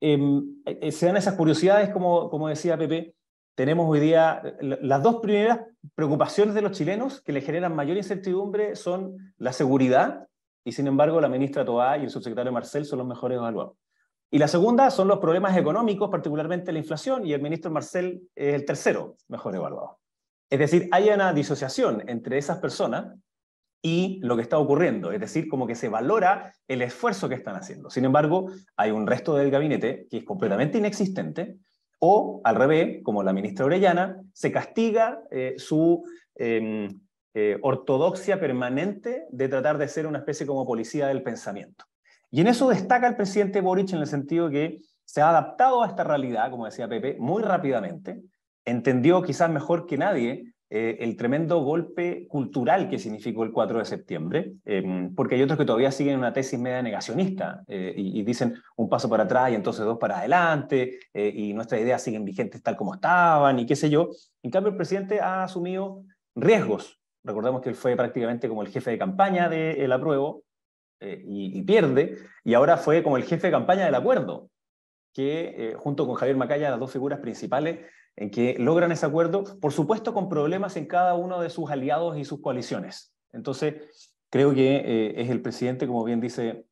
em, 0.00 0.62
eh, 0.64 0.92
se 0.92 1.06
dan 1.06 1.16
esas 1.16 1.34
curiosidades, 1.34 1.90
como, 1.90 2.28
como 2.30 2.48
decía 2.48 2.76
Pepe, 2.76 3.14
tenemos 3.54 3.88
hoy 3.88 4.00
día 4.00 4.42
las 4.60 5.02
dos 5.02 5.20
primeras 5.20 5.60
preocupaciones 5.94 6.54
de 6.54 6.62
los 6.62 6.72
chilenos 6.72 7.22
que 7.22 7.32
le 7.32 7.40
generan 7.40 7.74
mayor 7.74 7.96
incertidumbre 7.96 8.74
son 8.74 9.32
la 9.38 9.52
seguridad, 9.52 10.26
y 10.64 10.72
sin 10.72 10.88
embargo 10.88 11.20
la 11.20 11.28
ministra 11.28 11.64
Toá 11.64 11.98
y 11.98 12.04
el 12.04 12.10
subsecretario 12.10 12.50
Marcel 12.50 12.84
son 12.84 12.98
los 12.98 13.06
mejores 13.06 13.36
evaluados. 13.36 13.76
Y 14.30 14.38
la 14.38 14.48
segunda 14.48 14.90
son 14.90 15.06
los 15.06 15.18
problemas 15.18 15.56
económicos, 15.56 16.10
particularmente 16.10 16.72
la 16.72 16.80
inflación, 16.80 17.24
y 17.24 17.32
el 17.32 17.40
ministro 17.40 17.70
Marcel 17.70 18.28
es 18.34 18.54
el 18.54 18.64
tercero 18.64 19.16
mejor 19.28 19.54
evaluado. 19.54 19.98
Es 20.50 20.58
decir, 20.58 20.88
hay 20.90 21.08
una 21.10 21.32
disociación 21.32 22.02
entre 22.08 22.38
esas 22.38 22.58
personas 22.58 23.14
y 23.86 24.18
lo 24.22 24.34
que 24.34 24.40
está 24.40 24.56
ocurriendo, 24.56 25.12
es 25.12 25.20
decir, 25.20 25.46
como 25.46 25.66
que 25.66 25.74
se 25.74 25.90
valora 25.90 26.54
el 26.66 26.80
esfuerzo 26.80 27.28
que 27.28 27.34
están 27.34 27.54
haciendo. 27.54 27.90
Sin 27.90 28.06
embargo, 28.06 28.50
hay 28.78 28.90
un 28.90 29.06
resto 29.06 29.36
del 29.36 29.50
gabinete 29.50 30.06
que 30.10 30.16
es 30.16 30.24
completamente 30.24 30.78
inexistente, 30.78 31.58
o, 31.98 32.40
al 32.44 32.56
revés, 32.56 33.02
como 33.02 33.22
la 33.22 33.34
ministra 33.34 33.66
Orellana, 33.66 34.22
se 34.32 34.50
castiga 34.50 35.20
eh, 35.30 35.56
su 35.58 36.02
em, 36.34 36.98
eh, 37.34 37.58
ortodoxia 37.60 38.40
permanente 38.40 39.26
de 39.30 39.48
tratar 39.50 39.76
de 39.76 39.88
ser 39.88 40.06
una 40.06 40.20
especie 40.20 40.46
como 40.46 40.66
policía 40.66 41.08
del 41.08 41.22
pensamiento. 41.22 41.84
Y 42.30 42.40
en 42.40 42.46
eso 42.46 42.70
destaca 42.70 43.06
el 43.06 43.16
presidente 43.16 43.60
Boric 43.60 43.92
en 43.92 43.98
el 43.98 44.06
sentido 44.06 44.48
que 44.48 44.80
se 45.04 45.20
ha 45.20 45.28
adaptado 45.28 45.82
a 45.82 45.88
esta 45.88 46.04
realidad, 46.04 46.50
como 46.50 46.64
decía 46.64 46.88
Pepe, 46.88 47.18
muy 47.20 47.42
rápidamente, 47.42 48.22
entendió 48.64 49.22
quizás 49.22 49.50
mejor 49.50 49.84
que 49.84 49.98
nadie 49.98 50.53
eh, 50.70 50.96
el 51.00 51.16
tremendo 51.16 51.60
golpe 51.60 52.26
cultural 52.26 52.88
que 52.88 52.98
significó 52.98 53.44
el 53.44 53.52
4 53.52 53.78
de 53.78 53.84
septiembre, 53.84 54.54
em, 54.64 55.14
porque 55.14 55.34
hay 55.34 55.42
otros 55.42 55.58
que 55.58 55.64
todavía 55.66 55.92
siguen 55.92 56.18
una 56.18 56.32
tesis 56.32 56.58
media 56.58 56.82
negacionista 56.82 57.62
eh, 57.68 57.92
y, 57.96 58.22
dicen 58.22 58.54
un 58.74 58.88
paso 58.88 59.08
para 59.08 59.24
atrás 59.24 59.52
y 59.52 59.54
entonces 59.54 59.84
dos 59.84 59.98
para 59.98 60.18
adelante, 60.18 60.98
eh, 61.12 61.32
y 61.34 61.52
nuestras 61.52 61.80
ideas 61.80 62.02
siguen 62.02 62.24
vigentes 62.24 62.62
tal 62.62 62.76
como 62.76 62.94
estaban 62.94 63.58
y 63.58 63.66
qué 63.66 63.76
sé 63.76 63.90
yo. 63.90 64.10
En 64.42 64.50
cambio, 64.50 64.70
el 64.70 64.76
presidente 64.76 65.20
ha 65.20 65.44
asumido 65.44 66.02
riesgos. 66.34 66.98
Recordemos 67.22 67.60
que 67.60 67.68
él 67.68 67.74
fue 67.74 67.94
prácticamente 67.94 68.48
como 68.48 68.62
el 68.62 68.68
jefe 68.68 68.90
de 68.90 68.98
campaña 68.98 69.48
del 69.48 69.92
apruebo 69.92 70.44
y, 71.00 71.58
y, 71.58 71.62
pierde, 71.62 72.16
y 72.42 72.54
ahora 72.54 72.78
fue 72.78 73.02
como 73.02 73.18
el 73.18 73.24
jefe 73.24 73.48
de 73.48 73.52
campaña 73.52 73.84
del 73.84 73.94
acuerdo, 73.94 74.48
que 75.12 75.74
junto 75.76 76.06
con 76.06 76.16
Javier 76.16 76.36
Macaya, 76.36 76.70
las 76.70 76.80
dos 76.80 76.90
figuras 76.90 77.20
principales, 77.20 77.80
en 78.16 78.30
que 78.30 78.56
logran 78.58 78.92
ese 78.92 79.06
acuerdo, 79.06 79.44
por 79.60 79.72
supuesto 79.72 80.14
con 80.14 80.28
problemas 80.28 80.76
en 80.76 80.86
cada 80.86 81.14
uno 81.14 81.40
de 81.40 81.50
sus 81.50 81.70
aliados 81.70 82.16
y 82.16 82.24
sus 82.24 82.40
coaliciones. 82.40 83.12
Entonces, 83.32 83.74
creo 84.30 84.54
que 84.54 84.76
eh, 84.76 85.22
es 85.22 85.30
el 85.30 85.42
presidente, 85.42 85.86
como 85.86 86.04
bien 86.04 86.20
dice 86.20 86.66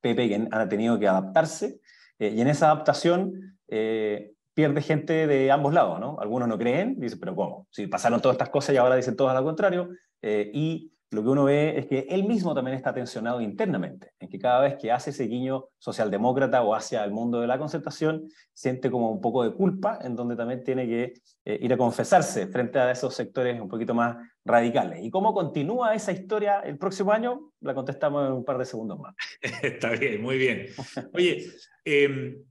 Pepe, 0.00 0.28
quien 0.28 0.48
ha 0.52 0.68
tenido 0.68 0.98
que 0.98 1.08
adaptarse, 1.08 1.80
eh, 2.18 2.32
y 2.36 2.40
en 2.40 2.48
esa 2.48 2.66
adaptación 2.66 3.58
eh, 3.68 4.32
pierde 4.54 4.82
gente 4.82 5.26
de 5.26 5.50
ambos 5.50 5.74
lados, 5.74 5.98
¿no? 5.98 6.16
Algunos 6.20 6.48
no 6.48 6.58
creen, 6.58 7.00
dicen, 7.00 7.18
pero 7.18 7.34
¿cómo? 7.34 7.66
Si 7.70 7.88
pasaron 7.88 8.20
todas 8.20 8.34
estas 8.34 8.50
cosas 8.50 8.74
y 8.74 8.78
ahora 8.78 8.94
dicen 8.94 9.16
todas 9.16 9.34
lo 9.34 9.44
contrario, 9.44 9.90
y 10.22 10.93
lo 11.14 11.22
que 11.22 11.28
uno 11.28 11.44
ve 11.44 11.78
es 11.78 11.86
que 11.86 12.06
él 12.10 12.24
mismo 12.24 12.54
también 12.54 12.76
está 12.76 12.92
tensionado 12.92 13.40
internamente, 13.40 14.10
en 14.20 14.28
que 14.28 14.38
cada 14.38 14.60
vez 14.60 14.76
que 14.80 14.92
hace 14.92 15.10
ese 15.10 15.24
guiño 15.24 15.68
socialdemócrata 15.78 16.62
o 16.62 16.74
hacia 16.74 17.04
el 17.04 17.12
mundo 17.12 17.40
de 17.40 17.46
la 17.46 17.58
concertación, 17.58 18.28
siente 18.52 18.90
como 18.90 19.10
un 19.10 19.20
poco 19.20 19.44
de 19.44 19.54
culpa, 19.54 19.98
en 20.02 20.16
donde 20.16 20.36
también 20.36 20.62
tiene 20.64 20.86
que 20.86 21.14
eh, 21.44 21.58
ir 21.62 21.72
a 21.72 21.76
confesarse 21.76 22.48
frente 22.48 22.78
a 22.78 22.90
esos 22.90 23.14
sectores 23.14 23.60
un 23.60 23.68
poquito 23.68 23.94
más 23.94 24.16
radicales. 24.44 25.00
¿Y 25.02 25.10
cómo 25.10 25.32
continúa 25.32 25.94
esa 25.94 26.12
historia 26.12 26.60
el 26.60 26.76
próximo 26.76 27.12
año? 27.12 27.52
La 27.60 27.74
contestamos 27.74 28.26
en 28.26 28.32
un 28.32 28.44
par 28.44 28.58
de 28.58 28.64
segundos 28.64 28.98
más. 28.98 29.14
Está 29.62 29.90
bien, 29.90 30.20
muy 30.20 30.36
bien. 30.36 30.66
Oye, 31.14 31.46
em, 31.84 32.42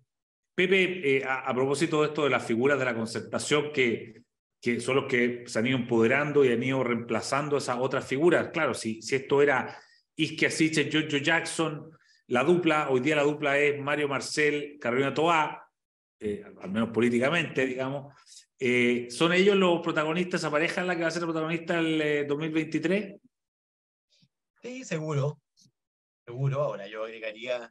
Pepe, 0.56 1.18
eh, 1.18 1.24
a, 1.26 1.50
a 1.50 1.54
propósito 1.54 2.02
de 2.02 2.08
esto 2.08 2.24
de 2.24 2.30
las 2.30 2.44
figuras 2.44 2.80
de 2.80 2.86
la 2.86 2.96
concertación 2.96 3.72
que 3.74 4.23
que 4.64 4.80
son 4.80 4.96
los 4.96 5.06
que 5.08 5.44
se 5.46 5.60
han 5.60 5.68
ido 5.68 5.78
empoderando 5.78 6.46
y 6.46 6.54
han 6.54 6.64
ido 6.64 6.82
reemplazando 6.86 7.58
esas 7.58 7.78
otras 7.82 8.08
figuras. 8.08 8.48
Claro, 8.54 8.74
si, 8.74 9.02
si 9.02 9.16
esto 9.16 9.42
era 9.42 9.78
Isque 10.16 10.46
Asiche, 10.46 10.90
Jojo 10.90 11.18
Jackson, 11.18 11.92
la 12.28 12.46
dupla, 12.46 12.90
hoy 12.90 13.02
día 13.02 13.18
la 13.18 13.24
dupla 13.24 13.60
es 13.60 13.78
Mario 13.82 14.08
Marcel, 14.08 14.78
Carolina 14.80 15.14
Toá, 15.14 15.70
eh, 16.18 16.46
al 16.62 16.72
menos 16.72 16.92
políticamente, 16.92 17.66
digamos. 17.66 18.14
Eh, 18.58 19.08
¿Son 19.10 19.34
ellos 19.34 19.58
los 19.58 19.82
protagonistas, 19.82 20.40
esa 20.40 20.50
pareja 20.50 20.82
la 20.82 20.96
que 20.96 21.02
va 21.02 21.10
a 21.10 21.12
ser 21.12 21.24
protagonista 21.24 21.80
el 21.80 22.26
2023? 22.26 23.04
Eh, 23.04 23.20
sí, 24.62 24.86
seguro. 24.86 25.42
Seguro. 26.26 26.62
Ahora 26.62 26.88
yo 26.88 27.04
agregaría 27.04 27.70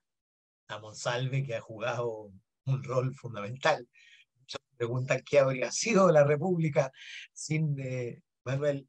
a 0.69 0.79
Monsalve, 0.79 1.43
que 1.43 1.55
ha 1.55 1.61
jugado 1.63 2.31
un 2.67 2.85
rol 2.85 3.15
fundamental 3.15 3.89
preguntan 4.77 5.23
qué 5.29 5.39
habría 5.39 5.71
sido 5.71 6.11
la 6.11 6.25
República 6.25 6.91
sin 7.33 7.79
eh, 7.81 8.23
Manuel. 8.45 8.87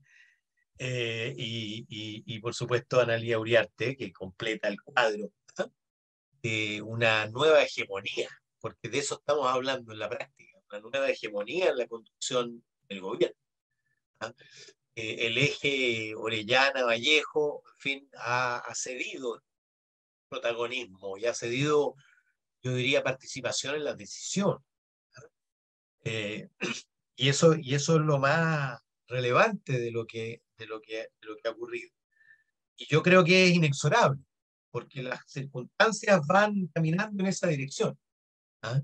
Eh, 0.80 1.34
y, 1.38 2.40
por 2.40 2.54
supuesto 2.54 3.00
Analía 3.00 3.40
Uriarte, 3.40 3.96
que 3.96 4.12
completa 4.12 4.68
el 4.68 4.82
cuadro 4.82 5.30
de 6.42 6.82
una 6.82 7.28
nueva 7.28 7.64
hegemonía, 7.64 8.28
porque 8.60 8.90
de 8.90 8.98
eso 9.00 9.16
estamos 9.16 9.48
hablando 9.48 9.94
en 9.94 10.00
la 10.00 10.10
práctica, 10.10 10.60
una 10.70 10.82
nueva 10.82 11.10
hegemonía 11.10 11.70
en 11.70 11.78
la 11.78 11.88
conducción 11.88 12.64
del 12.90 13.02
gobierno. 13.02 13.38
Eh, 14.96 15.28
el 15.28 15.38
eje 15.38 16.14
Orellana-Vallejo, 16.16 17.64
en 17.66 17.80
fin, 17.80 18.10
ha, 18.18 18.62
cedido 18.76 19.42
protagonismo 20.30 21.18
y 21.18 21.26
ha 21.26 21.34
cedido, 21.34 21.96
yo 22.62 22.74
diría, 22.74 23.04
participación 23.04 23.76
en 23.76 23.86
las 23.86 23.98
decisiones. 23.98 24.64
Eh, 26.04 26.50
y, 27.16 27.30
eso, 27.30 27.56
y 27.56 27.76
eso 27.76 27.96
es 27.96 28.02
lo 28.02 28.20
más 28.20 28.80
relevante 29.08 29.80
de 29.80 29.92
lo, 29.92 30.06
que, 30.06 30.44
de, 30.58 30.66
lo 30.68 30.82
que, 30.82 30.98
de 30.98 31.28
lo 31.28 31.36
que 31.38 31.48
ha 31.48 31.52
ocurrido. 31.52 31.90
Y 32.78 32.88
yo 32.88 33.04
creo 33.04 33.24
que 33.24 33.46
es 33.46 33.52
inexorable, 33.54 34.22
porque 34.72 35.04
las 35.04 35.22
circunstancias 35.28 36.22
van 36.28 36.68
caminando 36.74 37.24
en 37.24 37.30
esa 37.30 37.48
dirección. 37.48 37.98
¿ah? 38.64 38.82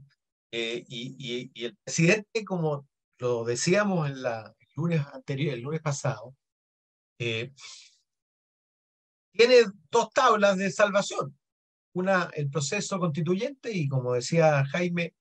Eh, 0.51 0.83
y, 0.87 1.63
el 1.63 1.77
presidente, 1.77 2.45
como 2.45 2.87
lo 3.17 3.43
decíamos 3.43 4.09
en 4.09 4.21
la, 4.21 4.55
el 4.59 4.67
lunes 4.75 5.05
anterior, 5.13 5.53
el 5.53 5.61
lunes 5.61 5.81
pasado, 5.81 6.35
eh, 7.19 7.51
tiene 9.31 9.55
dos 9.91 10.09
tablas 10.11 10.57
de 10.57 10.71
salvación. 10.71 11.37
Una, 11.93 12.29
el 12.33 12.49
proceso 12.49 12.99
constituyente 12.99 13.71
y, 13.71 13.87
como 13.87 14.13
decía 14.13 14.63
Jaime, 14.71 15.15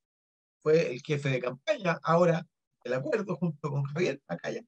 el 0.71 1.03
jefe 1.03 1.29
de 1.29 1.41
campaña, 1.41 1.99
ahora 2.03 2.47
el 2.85 2.95
acuerdo 2.95 3.37
junto 3.37 3.71
con 3.71 3.85
Javier 3.85 4.21
Macaya, 4.29 4.63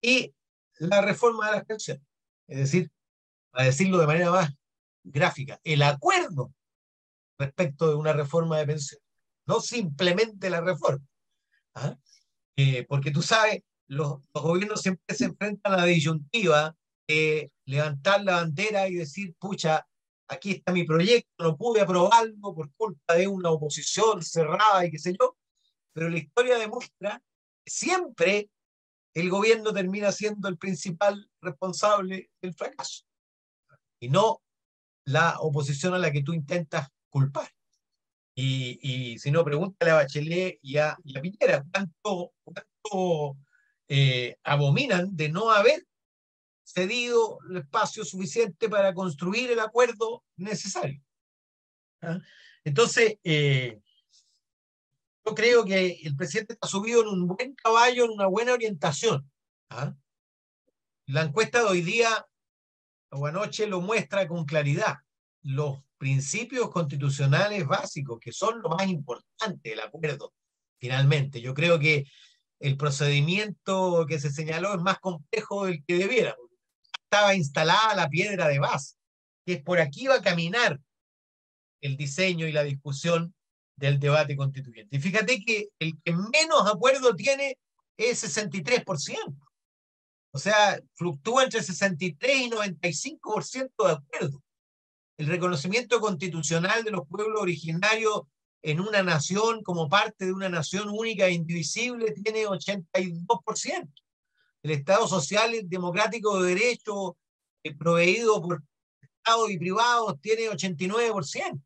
y 0.00 0.34
la 0.78 1.00
reforma 1.00 1.46
de 1.46 1.56
las 1.56 1.64
pensiones. 1.64 2.02
Es 2.46 2.58
decir, 2.58 2.90
a 3.52 3.64
decirlo 3.64 3.98
de 3.98 4.06
manera 4.06 4.30
más 4.30 4.54
gráfica, 5.02 5.60
el 5.64 5.82
acuerdo 5.82 6.52
respecto 7.38 7.88
de 7.88 7.94
una 7.94 8.12
reforma 8.12 8.58
de 8.58 8.66
pensiones, 8.66 9.04
no 9.46 9.60
simplemente 9.60 10.50
la 10.50 10.60
reforma. 10.60 11.04
¿ah? 11.74 11.96
Eh, 12.56 12.84
porque 12.88 13.10
tú 13.10 13.22
sabes, 13.22 13.62
los, 13.86 14.20
los, 14.34 14.42
gobiernos 14.42 14.82
siempre 14.82 15.14
se 15.14 15.26
enfrentan 15.26 15.72
a 15.72 15.78
la 15.78 15.84
disyuntiva 15.84 16.76
de 17.06 17.50
levantar 17.64 18.22
la 18.22 18.36
bandera 18.36 18.88
y 18.88 18.94
decir, 18.94 19.34
pucha, 19.38 19.86
aquí 20.28 20.52
está 20.52 20.72
mi 20.72 20.84
proyecto, 20.84 21.44
no 21.44 21.56
pude 21.56 21.80
aprobarlo 21.80 22.54
por 22.54 22.72
culpa 22.74 23.14
de 23.14 23.26
una 23.26 23.50
oposición 23.50 24.22
cerrada 24.22 24.84
y 24.84 24.90
qué 24.90 24.98
sé 24.98 25.16
yo, 25.18 25.36
pero 25.92 26.08
la 26.08 26.18
historia 26.18 26.58
demuestra 26.58 27.22
que 27.64 27.70
siempre 27.70 28.50
el 29.14 29.30
gobierno 29.30 29.72
termina 29.72 30.12
siendo 30.12 30.48
el 30.48 30.58
principal 30.58 31.28
responsable 31.40 32.30
del 32.40 32.54
fracaso 32.54 33.04
y 34.00 34.08
no 34.08 34.42
la 35.04 35.40
oposición 35.40 35.94
a 35.94 35.98
la 35.98 36.12
que 36.12 36.22
tú 36.22 36.34
intentas 36.34 36.88
culpar. 37.08 37.48
Y, 38.40 39.18
si 39.18 39.32
no, 39.32 39.44
pregúntale 39.44 39.90
a 39.90 39.96
Bachelet 39.96 40.60
y 40.62 40.76
a, 40.76 40.96
y 41.02 41.18
a 41.18 41.20
Piñera 41.20 41.64
cuánto, 41.72 42.32
cuánto 42.44 43.36
eh, 43.88 44.36
abominan 44.44 45.16
de 45.16 45.28
no 45.28 45.50
haber 45.50 45.87
cedido 46.78 47.38
el 47.50 47.58
espacio 47.58 48.04
suficiente 48.04 48.68
para 48.68 48.94
construir 48.94 49.50
el 49.50 49.60
acuerdo 49.60 50.24
necesario. 50.36 51.02
¿Ah? 52.00 52.20
Entonces, 52.64 53.18
eh, 53.24 53.80
yo 55.24 55.34
creo 55.34 55.64
que 55.64 56.00
el 56.04 56.14
presidente 56.16 56.54
está 56.54 56.68
subido 56.68 57.02
en 57.02 57.08
un 57.08 57.26
buen 57.26 57.54
caballo, 57.54 58.04
en 58.04 58.12
una 58.12 58.26
buena 58.26 58.52
orientación. 58.52 59.28
¿ah? 59.70 59.94
La 61.06 61.22
encuesta 61.22 61.60
de 61.60 61.66
hoy 61.66 61.82
día 61.82 62.26
o 63.10 63.26
anoche 63.26 63.66
lo 63.66 63.80
muestra 63.80 64.28
con 64.28 64.44
claridad. 64.44 64.96
Los 65.42 65.80
principios 65.96 66.70
constitucionales 66.70 67.66
básicos, 67.66 68.20
que 68.20 68.32
son 68.32 68.62
lo 68.62 68.68
más 68.68 68.86
importante 68.86 69.70
del 69.70 69.80
acuerdo, 69.80 70.32
finalmente. 70.78 71.40
Yo 71.40 71.54
creo 71.54 71.78
que 71.78 72.04
el 72.60 72.76
procedimiento 72.76 74.06
que 74.06 74.20
se 74.20 74.30
señaló 74.30 74.74
es 74.74 74.80
más 74.80 74.98
complejo 75.00 75.66
del 75.66 75.84
que 75.84 75.98
debiera. 75.98 76.36
Estaba 77.10 77.34
instalada 77.34 77.94
la 77.94 78.10
piedra 78.10 78.48
de 78.48 78.58
base, 78.58 78.96
que 79.46 79.54
es 79.54 79.62
por 79.62 79.80
aquí 79.80 80.08
va 80.08 80.16
a 80.16 80.22
caminar 80.22 80.78
el 81.80 81.96
diseño 81.96 82.46
y 82.46 82.52
la 82.52 82.62
discusión 82.64 83.34
del 83.76 83.98
debate 83.98 84.36
constituyente. 84.36 84.96
Y 84.96 85.00
fíjate 85.00 85.40
que 85.40 85.68
el 85.78 85.94
que 86.04 86.12
menos 86.12 86.70
acuerdo 86.70 87.16
tiene 87.16 87.56
es 87.96 88.22
63%. 88.22 89.34
O 90.32 90.38
sea, 90.38 90.78
fluctúa 90.96 91.44
entre 91.44 91.62
63 91.62 92.40
y 92.42 92.50
95% 92.50 93.86
de 93.86 93.92
acuerdo. 93.92 94.42
El 95.16 95.28
reconocimiento 95.28 96.00
constitucional 96.00 96.84
de 96.84 96.90
los 96.90 97.08
pueblos 97.08 97.40
originarios 97.40 98.24
en 98.60 98.80
una 98.80 99.02
nación 99.02 99.62
como 99.62 99.88
parte 99.88 100.26
de 100.26 100.34
una 100.34 100.50
nación 100.50 100.90
única 100.90 101.26
e 101.26 101.32
indivisible 101.32 102.12
tiene 102.12 102.44
82%. 102.44 103.88
El 104.62 104.72
Estado 104.72 105.06
social 105.06 105.54
y 105.54 105.62
democrático 105.62 106.42
de 106.42 106.54
derecho 106.54 107.16
eh, 107.62 107.74
proveído 107.74 108.40
por 108.42 108.62
Estados 109.00 109.50
y 109.50 109.58
privados 109.58 110.20
tiene 110.20 110.48
89%. 110.48 111.62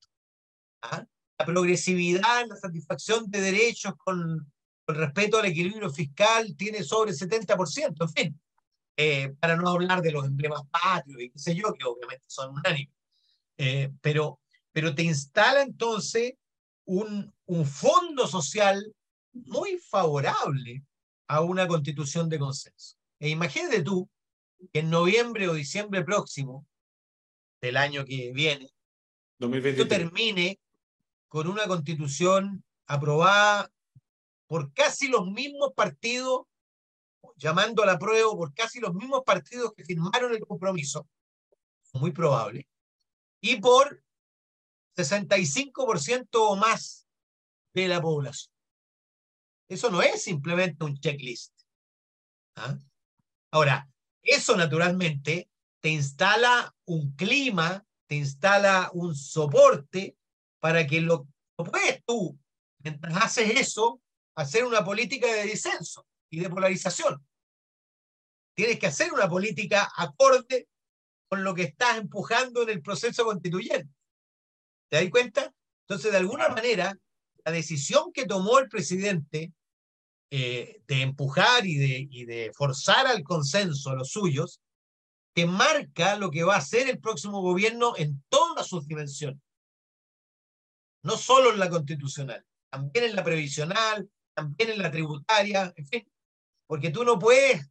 ¿Ah? 0.83 1.05
La 1.39 1.47
progresividad, 1.47 2.47
la 2.47 2.57
satisfacción 2.57 3.31
de 3.31 3.41
derechos 3.41 3.95
con, 3.99 4.53
con 4.85 4.97
respeto 4.97 5.39
al 5.39 5.47
equilibrio 5.47 5.91
fiscal 5.91 6.55
tiene 6.57 6.83
sobre 6.83 7.13
70%. 7.13 7.95
En 8.01 8.09
fin, 8.09 8.41
eh, 8.97 9.35
para 9.41 9.57
no 9.57 9.69
hablar 9.69 10.03
de 10.03 10.13
los 10.13 10.25
emblemas 10.27 10.63
patrios 10.71 11.23
y 11.23 11.31
qué 11.31 11.39
sé 11.39 11.55
yo, 11.55 11.73
que 11.73 11.85
obviamente 11.85 12.25
son 12.29 12.55
unánimes. 12.55 12.95
Eh, 13.57 13.91
pero, 14.01 14.41
pero 14.73 14.95
te 14.95 15.03
instala 15.03 15.63
entonces 15.63 16.35
un, 16.85 17.33
un 17.47 17.67
fondo 17.67 18.27
social 18.27 18.95
muy 19.33 19.79
favorable 19.79 20.85
a 21.33 21.41
una 21.41 21.67
constitución 21.67 22.29
de 22.29 22.39
consenso. 22.39 22.99
E 23.19 23.31
imagínate 23.31 23.83
tú 23.83 24.07
que 24.71 24.81
en 24.81 24.91
noviembre 24.91 25.49
o 25.49 25.55
diciembre 25.55 26.05
próximo 26.05 26.67
del 27.63 27.79
año 27.79 28.05
que 28.05 28.33
viene, 28.35 28.69
esto 29.41 29.89
termine 29.89 30.61
con 31.29 31.47
una 31.47 31.67
constitución 31.67 32.63
aprobada 32.87 33.71
por 34.47 34.75
casi 34.75 35.09
los 35.09 35.27
mismos 35.27 35.73
partidos, 35.75 36.43
llamando 37.37 37.83
a 37.83 37.87
la 37.87 37.99
prueba 37.99 38.31
por 38.33 38.53
casi 38.53 38.79
los 38.79 38.93
mismos 38.93 39.23
partidos 39.25 39.73
que 39.75 39.87
firmaron 39.87 40.35
el 40.35 40.47
compromiso, 40.47 41.09
muy 41.95 42.11
probable, 42.11 42.69
y 43.41 43.57
por 43.57 44.05
65% 44.99 46.27
o 46.33 46.57
más 46.57 47.07
de 47.73 47.89
la 47.89 48.03
población. 48.03 48.52
Eso 49.73 49.91
no 49.91 50.03
es 50.03 50.23
simplemente 50.23 50.85
un 50.85 50.99
checklist. 51.01 51.55
¿ah? 52.57 52.77
Ahora, 53.51 53.89
eso 54.23 54.55
naturalmente 54.55 55.49
te 55.81 55.89
instala 55.89 56.75
un 56.85 57.17
clima, 57.17 57.83
te 58.07 58.17
instala 58.17 58.91
un 58.93 59.15
soporte 59.15 60.15
para 60.61 60.87
que 60.87 61.01
lo, 61.01 61.27
puedes 61.57 62.05
tú, 62.05 62.39
mientras 62.81 63.17
haces 63.17 63.59
eso, 63.59 64.03
hacer 64.35 64.67
una 64.67 64.85
política 64.85 65.27
de 65.27 65.45
disenso 65.45 66.07
y 66.31 66.41
de 66.41 66.51
polarización. 66.51 67.27
Tienes 68.55 68.79
que 68.79 68.89
hacer 68.89 69.11
una 69.11 69.27
política 69.27 69.91
acorde 69.97 70.69
con 71.31 71.45
lo 71.45 71.55
que 71.55 71.63
estás 71.63 71.97
empujando 71.97 72.63
en 72.63 72.69
el 72.69 72.83
proceso 72.83 73.25
constituyente. 73.25 73.91
¿Te 74.91 75.01
das 75.01 75.11
cuenta? 75.11 75.51
Entonces, 75.89 76.13
de 76.13 76.19
alguna 76.19 76.51
manera, 76.51 76.95
la 77.43 77.53
decisión 77.53 78.13
que 78.13 78.27
tomó 78.27 78.59
el 78.59 78.69
presidente 78.69 79.51
eh, 80.35 80.81
de 80.87 81.03
empujar 81.03 81.67
y 81.67 81.77
de, 81.77 82.51
forzar 82.55 83.07
al 83.07 83.23
consenso 83.23 83.91
a 83.91 83.97
los 83.97 84.09
suyos, 84.09 84.63
te 85.35 85.45
marca 85.45 86.17
lo 86.17 86.31
que 86.31 86.43
va 86.43 86.55
a 86.55 86.59
hacer 86.59 86.89
el 86.89 87.01
próximo 87.01 87.43
gobierno 87.43 87.93
en 87.99 88.25
todas 88.31 88.67
sus 88.67 88.87
dimensiones. 88.87 89.43
No 91.03 91.19
solo 91.19 91.53
en 91.53 91.59
la 91.59 91.69
constitucional, 91.69 92.47
también 92.71 93.11
en 93.11 93.17
la 93.17 93.23
previsional, 93.23 94.09
también 94.33 94.71
en 94.71 94.79
la 94.79 94.91
tributaria, 94.91 95.71
en 95.77 95.87
fin, 95.87 96.11
porque 96.67 96.89
tú 96.89 97.05
no 97.05 97.19
puedes 97.19 97.71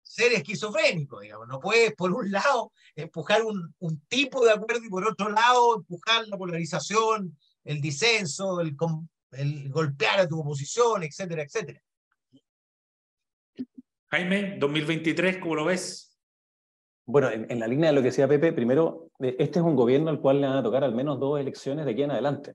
ser 0.00 0.32
esquizofrénico, 0.32 1.18
digamos. 1.18 1.48
No 1.48 1.58
puedes, 1.58 1.92
por 1.96 2.12
un 2.12 2.30
lado, 2.30 2.70
empujar 2.94 3.42
un, 3.42 3.74
un, 3.80 4.00
tipo 4.06 4.44
de 4.44 4.52
acuerdo 4.52 4.84
y 4.84 4.90
por 4.90 5.08
otro 5.08 5.28
lado, 5.28 5.74
empujar 5.74 6.28
la 6.28 6.38
polarización, 6.38 7.36
el 7.64 7.80
disenso, 7.80 8.60
el, 8.60 8.76
el 9.32 9.70
golpear 9.70 10.20
a 10.20 10.28
tu 10.28 10.40
oposición, 10.40 11.02
etcétera, 11.02 11.42
etcétera. 11.42 11.80
Jaime, 14.08 14.56
2023, 14.58 15.38
¿cómo 15.38 15.54
lo 15.54 15.64
ves? 15.64 16.18
Bueno, 17.06 17.30
en, 17.30 17.46
en, 17.50 17.60
la 17.60 17.66
línea 17.66 17.90
de 17.90 17.94
lo 17.94 18.00
que 18.00 18.08
decía 18.08 18.28
Pepe, 18.28 18.52
primero, 18.52 19.10
eh, 19.20 19.36
este 19.38 19.58
es 19.58 19.64
un 19.64 19.76
gobierno 19.76 20.10
al 20.10 20.20
cual 20.20 20.40
le 20.40 20.46
van 20.46 20.56
a 20.56 20.62
tocar 20.62 20.84
al 20.84 20.94
menos 20.94 21.18
dos 21.20 21.38
elecciones 21.38 21.84
de 21.84 21.92
aquí 21.92 22.02
en 22.02 22.10
adelante. 22.10 22.54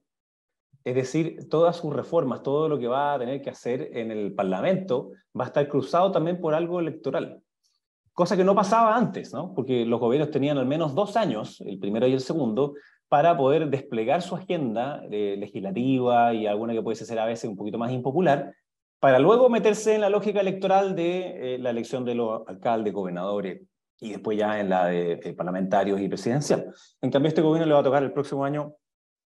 Es 0.84 0.96
decir, 0.96 1.50
todas 1.50 1.78
sus 1.78 1.94
reformas, 1.94 2.44
todo 2.44 2.70
lo 2.70 2.78
que 2.78 2.88
va 2.88 3.14
a 3.14 3.20
tener 3.20 3.42
que 3.42 3.50
hacer 3.50 3.90
en 3.94 4.12
el 4.12 4.34
Parlamento, 4.34 5.12
va 5.38 5.46
a 5.46 5.48
estar 5.48 5.68
cruzado 5.68 6.12
también 6.12 6.40
por 6.40 6.54
algo 6.54 6.80
electoral 6.80 7.42
cosa 8.16 8.38
que 8.38 8.46
no 8.46 8.56
pasaba 8.56 8.96
antes, 8.96 9.34
¿no? 9.34 9.54
porque 9.54 9.86
los 9.86 10.00
gobiernos 10.00 10.32
tenían 10.32 10.58
al 10.58 10.66
menos 10.66 10.96
dos 10.96 11.18
años, 11.18 11.60
el 11.62 11.78
primero 11.78 12.08
y 12.08 12.14
el 12.14 12.22
segundo, 12.22 12.74
para 13.10 13.38
poder 13.38 13.70
desplegar 13.70 14.22
su 14.22 14.36
agenda 14.36 15.04
eh, 15.12 15.36
legislativa 15.38 16.34
y 16.34 16.48
alguna 16.48 16.74
que 16.74 16.82
puede 16.82 16.96
ser 16.96 17.20
a 17.20 17.26
veces 17.26 17.50
un 17.50 17.56
poquito 17.56 17.78
más 17.78 17.92
impopular, 17.92 18.54
para 19.00 19.20
luego 19.20 19.50
meterse 19.50 19.96
en 19.96 20.02
la 20.02 20.10
lógica 20.10 20.42
electoral 20.42 20.96
de 20.96 21.56
eh, 21.56 21.58
la 21.60 21.70
elección 21.70 22.06
de 22.06 22.16
los 22.16 22.48
alcaldes, 22.48 22.94
gobernadores 22.94 23.62
y 24.00 24.12
después 24.12 24.38
ya 24.38 24.60
en 24.60 24.70
la 24.70 24.88
de, 24.88 25.34
parlamentarios 25.38 26.02
y 26.02 26.08
presidencial. 26.08 26.74
En 27.02 27.12
cambio, 27.12 27.30
este 27.30 27.42
gobierno 27.42 27.68
le 27.68 27.74
va 27.74 27.80
a 27.80 27.84
tocar 27.84 28.04
el 28.04 28.12
próximo 28.12 28.44
año 28.44 28.76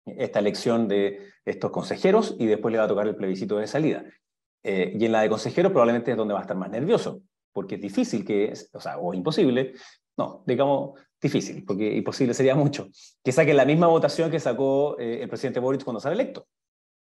esta 0.06 0.40
elección 0.40 0.88
de 0.88 1.20
estos 1.46 1.72
consejeros 1.72 2.36
y 2.38 2.46
después 2.46 2.72
le 2.72 2.78
va 2.78 2.86
a 2.86 2.88
tocar 2.88 3.08
el 3.08 3.16
plebiscito 3.16 3.58
de 3.58 3.68
salida. 3.68 4.04
Eh, 4.64 4.96
y 4.98 5.06
en 5.06 5.12
la 5.12 5.22
de 5.22 5.30
consejeros 5.30 5.72
probablemente 5.72 6.12
es 6.12 6.18
donde 6.18 6.34
va 6.34 6.40
a 6.40 6.44
estar 6.44 6.56
más 6.56 6.70
nervioso, 6.70 7.22
porque 7.52 7.76
es 7.76 7.82
difícil 7.82 8.24
que, 8.24 8.54
o 8.74 8.80
sea, 8.80 8.98
o 8.98 9.14
imposible, 9.14 9.74
no, 10.18 10.44
digamos 10.46 11.00
difícil, 11.24 11.66
porque 11.66 11.96
imposible 11.96 12.34
sería 12.36 12.54
mucho, 12.54 12.90
que 13.24 13.32
saque 13.32 13.54
la 13.54 13.66
misma 13.66 13.88
votación 13.88 14.30
que 14.30 14.40
sacó 14.40 14.98
eh, 15.00 15.24
el 15.24 15.30
presidente 15.30 15.60
Boric 15.60 15.84
cuando 15.84 16.00
sale 16.00 16.14
electo. 16.14 16.46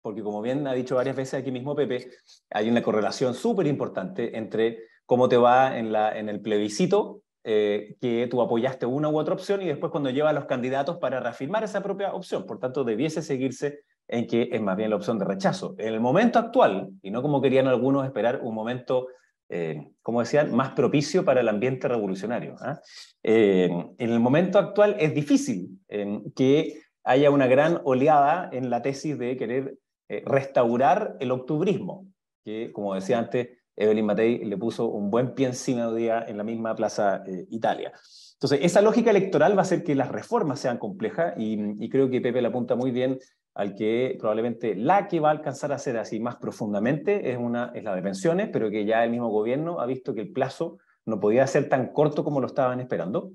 Porque 0.02 0.22
como 0.22 0.42
bien 0.42 0.66
ha 0.66 0.72
dicho 0.72 0.96
varias 0.96 1.16
veces 1.16 1.34
aquí 1.34 1.50
mismo 1.50 1.74
Pepe, 1.74 2.08
hay 2.50 2.68
una 2.68 2.82
correlación 2.82 3.34
súper 3.34 3.66
importante 3.66 4.36
entre 4.36 4.84
cómo 5.04 5.28
te 5.28 5.36
va 5.36 5.78
en, 5.78 5.92
la, 5.92 6.18
en 6.18 6.28
el 6.28 6.40
plebiscito, 6.40 7.22
eh, 7.44 7.96
que 8.00 8.26
tú 8.28 8.40
apoyaste 8.42 8.86
una 8.86 9.08
u 9.08 9.18
otra 9.18 9.34
opción, 9.34 9.62
y 9.62 9.66
después 9.66 9.92
cuando 9.92 10.10
lleva 10.10 10.30
a 10.30 10.32
los 10.32 10.46
candidatos 10.46 10.96
para 10.98 11.20
reafirmar 11.20 11.62
esa 11.62 11.80
propia 11.80 12.12
opción. 12.12 12.44
Por 12.44 12.58
tanto, 12.58 12.82
debiese 12.82 13.22
seguirse 13.22 13.80
en 14.08 14.26
que 14.26 14.48
es 14.52 14.60
más 14.60 14.76
bien 14.76 14.90
la 14.90 14.96
opción 14.96 15.18
de 15.18 15.24
rechazo. 15.24 15.74
En 15.78 15.94
el 15.94 16.00
momento 16.00 16.38
actual, 16.38 16.90
y 17.02 17.10
no 17.10 17.22
como 17.22 17.40
querían 17.40 17.66
algunos 17.66 18.04
esperar 18.04 18.40
un 18.42 18.54
momento 18.54 19.08
eh, 19.48 19.92
como 20.02 20.20
decían, 20.20 20.54
más 20.54 20.72
propicio 20.72 21.24
para 21.24 21.40
el 21.40 21.48
ambiente 21.48 21.86
revolucionario. 21.86 22.56
¿ah? 22.60 22.80
Eh, 23.22 23.70
en 23.98 24.10
el 24.10 24.20
momento 24.20 24.58
actual 24.58 24.96
es 24.98 25.14
difícil 25.14 25.78
eh, 25.88 26.20
que 26.34 26.80
haya 27.04 27.30
una 27.30 27.46
gran 27.46 27.80
oleada 27.84 28.50
en 28.52 28.70
la 28.70 28.82
tesis 28.82 29.18
de 29.18 29.36
querer 29.36 29.78
restaurar 30.24 31.16
el 31.18 31.32
octubrismo, 31.32 32.06
que, 32.44 32.72
como 32.72 32.94
decía 32.94 33.18
antes, 33.18 33.48
Evelyn 33.74 34.06
Matei 34.06 34.44
le 34.44 34.56
puso 34.56 34.86
un 34.86 35.10
buen 35.10 35.34
pie 35.34 35.48
encima 35.48 35.90
de 35.90 35.98
día 35.98 36.24
en 36.26 36.36
la 36.36 36.44
misma 36.44 36.76
Plaza 36.76 37.24
Italia. 37.50 37.92
Entonces, 38.34 38.60
esa 38.62 38.82
lógica 38.82 39.10
electoral 39.10 39.54
va 39.56 39.58
a 39.58 39.62
hacer 39.62 39.82
que 39.82 39.96
las 39.96 40.10
reformas 40.10 40.60
sean 40.60 40.78
complejas 40.78 41.34
y, 41.36 41.58
y 41.84 41.88
creo 41.88 42.08
que 42.08 42.20
Pepe 42.20 42.40
la 42.40 42.48
apunta 42.48 42.76
muy 42.76 42.92
bien 42.92 43.18
al 43.56 43.74
que 43.74 44.16
probablemente 44.18 44.74
la 44.74 45.08
que 45.08 45.18
va 45.18 45.28
a 45.28 45.32
alcanzar 45.32 45.72
a 45.72 45.78
ser 45.78 45.96
así 45.96 46.20
más 46.20 46.36
profundamente 46.36 47.30
es, 47.30 47.38
una, 47.38 47.72
es 47.74 47.82
la 47.82 47.94
de 47.94 48.02
pensiones, 48.02 48.50
pero 48.52 48.70
que 48.70 48.84
ya 48.84 49.02
el 49.02 49.10
mismo 49.10 49.30
gobierno 49.30 49.80
ha 49.80 49.86
visto 49.86 50.14
que 50.14 50.20
el 50.20 50.32
plazo 50.32 50.78
no 51.06 51.18
podía 51.18 51.46
ser 51.46 51.68
tan 51.70 51.92
corto 51.92 52.22
como 52.22 52.40
lo 52.40 52.48
estaban 52.48 52.80
esperando. 52.80 53.32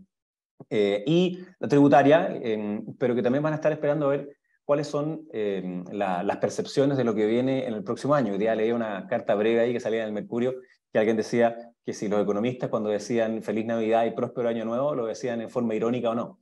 Eh, 0.69 1.03
y 1.07 1.39
la 1.60 1.67
tributaria, 1.67 2.39
em, 2.39 2.86
pero 2.99 3.15
que 3.15 3.23
también 3.23 3.41
van 3.41 3.53
a 3.53 3.55
estar 3.55 3.71
esperando 3.71 4.05
a 4.05 4.10
ver 4.10 4.38
cuáles 4.63 4.86
son 4.86 5.23
em, 5.34 5.84
las 5.91 6.38
percepciones 6.38 6.97
de 6.97 7.03
lo 7.03 7.15
que 7.15 7.25
viene 7.25 7.65
en 7.65 7.73
el 7.73 7.84
próximo 7.84 8.13
año. 8.13 8.34
Hoy 8.34 8.38
día 8.38 8.53
leí 8.53 8.71
una 8.71 9.07
carta 9.07 9.34
breve 9.34 9.62
ahí 9.62 9.73
que 9.73 9.79
salía 9.79 10.01
en 10.01 10.07
el 10.07 10.13
Mercurio, 10.13 10.53
que 10.93 10.99
alguien 10.99 11.17
decía 11.17 11.57
que 11.84 11.93
si 11.93 12.07
los 12.07 12.21
economistas 12.21 12.69
cuando 12.69 12.91
decían 12.91 13.41
feliz 13.41 13.65
Navidad 13.65 14.05
y 14.05 14.12
próspero 14.12 14.49
año 14.49 14.65
nuevo, 14.65 14.93
lo 14.93 15.07
decían 15.07 15.41
en 15.41 15.49
forma 15.49 15.73
irónica 15.73 16.12
o 16.12 16.15
no. 16.15 16.39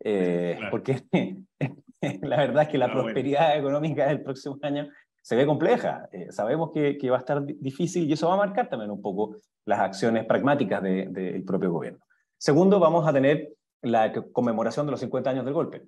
Eh, 0.00 0.58
porque 0.70 1.04
la 2.22 2.36
verdad 2.36 2.64
es 2.64 2.68
que 2.68 2.78
la 2.78 2.92
prosperidad 2.92 3.56
económica 3.56 4.06
del 4.06 4.22
próximo 4.22 4.58
año 4.62 4.88
se 5.22 5.36
ve 5.36 5.46
compleja. 5.46 6.08
Eh, 6.12 6.26
sabemos 6.30 6.70
que, 6.72 6.98
que, 6.98 7.10
va 7.10 7.16
a 7.16 7.20
estar 7.20 7.44
difícil 7.44 8.08
y 8.08 8.12
eso 8.12 8.28
va 8.28 8.34
a 8.34 8.38
marcar 8.38 8.68
también 8.68 8.90
un 8.90 9.00
poco 9.00 9.36
las 9.64 9.80
acciones 9.80 10.26
pragmáticas 10.26 10.82
del 10.82 11.42
propio 11.44 11.72
gobierno. 11.72 12.00
Segundo, 12.36 12.78
vamos 12.78 13.06
a 13.06 13.12
tener 13.12 13.54
la 13.80 14.12
conmemoración 14.32 14.86
de 14.86 14.92
los 14.92 15.00
50 15.00 15.30
años 15.30 15.44
del 15.44 15.54
golpe. 15.54 15.82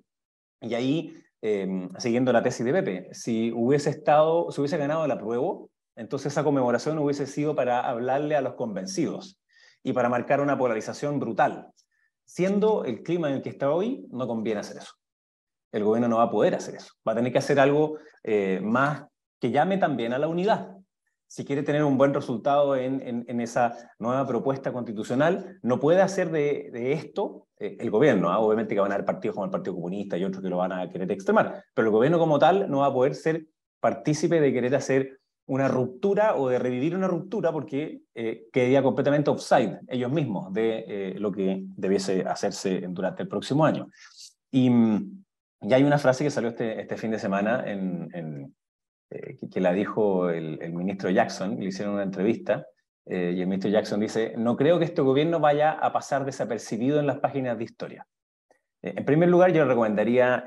Y 0.61 0.73
ahí, 0.73 1.13
em, 1.41 1.89
siguiendo 1.99 2.33
la 2.33 2.41
tesis 2.41 2.65
de 2.65 2.73
Pepe, 2.73 3.09
si 3.11 3.51
hubiese 3.51 3.91
estado, 3.91 4.51
si 4.51 4.61
hubiese 4.61 4.77
ganado 4.77 5.05
el 5.05 5.11
apruebo, 5.11 5.69
entonces 5.95 6.31
esa 6.31 6.43
conmemoración 6.43 6.97
hubiese 6.99 7.27
sido 7.27 7.55
para 7.55 7.81
hablarle 7.81 8.35
a 8.35 8.41
los 8.41 8.53
convencidos 8.53 9.39
y 9.83 9.93
para 9.93 10.09
marcar 10.09 10.41
una 10.41 10.57
polarización 10.57 11.19
brutal. 11.19 11.71
Siendo 12.25 12.85
el 12.85 13.03
clima 13.03 13.29
en 13.29 13.35
el 13.35 13.41
que 13.41 13.49
está 13.49 13.71
hoy, 13.71 14.05
no 14.09 14.27
conviene 14.27 14.59
hacer 14.59 14.77
eso. 14.77 14.93
El 15.71 15.83
gobierno 15.83 16.07
no 16.07 16.17
va 16.17 16.23
a 16.23 16.31
poder 16.31 16.55
hacer 16.55 16.75
eso. 16.75 16.93
Va 17.07 17.11
a 17.11 17.15
tener 17.15 17.31
que 17.31 17.39
hacer 17.39 17.59
algo 17.59 17.97
eh, 18.23 18.59
más 18.63 19.05
que 19.39 19.51
llame 19.51 19.77
también 19.77 20.13
a 20.13 20.17
la 20.17 20.27
unidad. 20.27 20.75
Si 21.29 21.43
quiere 21.43 21.61
tener 21.61 21.83
un 21.83 21.97
buen 21.97 22.13
resultado 22.13 22.75
en, 22.77 23.25
en, 23.27 23.41
esa 23.41 23.75
nueva 23.99 24.25
propuesta 24.25 24.71
constitucional, 24.71 25.59
no 25.61 25.77
puede 25.77 26.01
hacer 26.01 26.31
de, 26.31 26.69
de 26.71 26.93
esto 26.93 27.47
eh, 27.59 27.75
el 27.79 27.91
gobierno. 27.91 28.29
¿ah? 28.29 28.39
Obviamente 28.39 28.73
que 28.73 28.79
van 28.79 28.91
a 28.91 28.95
haber 28.95 29.05
partidos 29.05 29.35
como 29.35 29.45
el 29.45 29.51
Partido 29.51 29.75
Comunista 29.75 30.17
y 30.17 30.23
otros 30.23 30.41
que 30.41 30.49
lo 30.49 30.57
van 30.57 30.71
a 30.71 30.89
querer 30.89 31.11
extremar, 31.11 31.63
pero 31.73 31.87
el 31.87 31.91
gobierno 31.91 32.17
como 32.17 32.39
tal 32.39 32.69
no 32.69 32.79
va 32.79 32.87
a 32.87 32.93
poder 32.93 33.13
ser 33.13 33.45
partícipe 33.81 34.39
de 34.39 34.53
querer 34.53 34.73
hacer 34.75 35.19
una 35.47 35.67
ruptura 35.67 36.35
o 36.35 36.49
de 36.49 36.59
revivir 36.59 36.95
una 36.95 37.07
ruptura 37.07 37.51
porque 37.51 38.01
eh, 38.13 38.47
quedaría 38.51 38.83
completamente 38.83 39.29
offside 39.29 39.79
ellos 39.87 40.11
mismos 40.11 40.53
de 40.53 40.85
eh, 40.87 41.15
lo 41.19 41.31
que 41.31 41.63
debiese 41.75 42.23
hacerse 42.23 42.85
durante 42.89 43.23
el 43.23 43.29
próximo 43.29 43.65
año. 43.65 43.89
Y, 44.51 44.69
mm, 44.69 45.23
y 45.61 45.73
hay 45.73 45.83
una 45.83 45.97
frase 45.97 46.23
que 46.23 46.29
salió 46.29 46.49
este, 46.49 46.79
este 46.81 46.97
fin 46.97 47.11
de 47.11 47.19
semana 47.19 47.63
en, 47.65 48.09
en 48.13 48.55
eh, 49.09 49.37
que, 49.51 49.59
la 49.59 49.73
dijo 49.73 50.29
el, 50.29 50.61
el, 50.61 50.73
ministro 50.73 51.09
Jackson, 51.09 51.59
le 51.59 51.67
hicieron 51.67 51.95
una 51.95 52.03
entrevista, 52.03 52.65
eh, 53.05 53.33
y 53.35 53.41
el 53.41 53.47
ministro 53.47 53.71
Jackson 53.71 53.99
dice, 53.99 54.33
no 54.37 54.55
creo 54.55 54.79
que 54.79 54.85
este 54.85 55.01
gobierno 55.01 55.39
vaya 55.39 55.71
a 55.71 55.91
pasar 55.93 56.25
desapercibido 56.25 56.99
en 56.99 57.07
las 57.07 57.19
páginas 57.19 57.57
de 57.57 57.63
historia. 57.63 58.07
en 58.81 59.05
primer 59.05 59.29
lugar, 59.29 59.51
yo 59.51 59.65
recomendaría, 59.65 60.43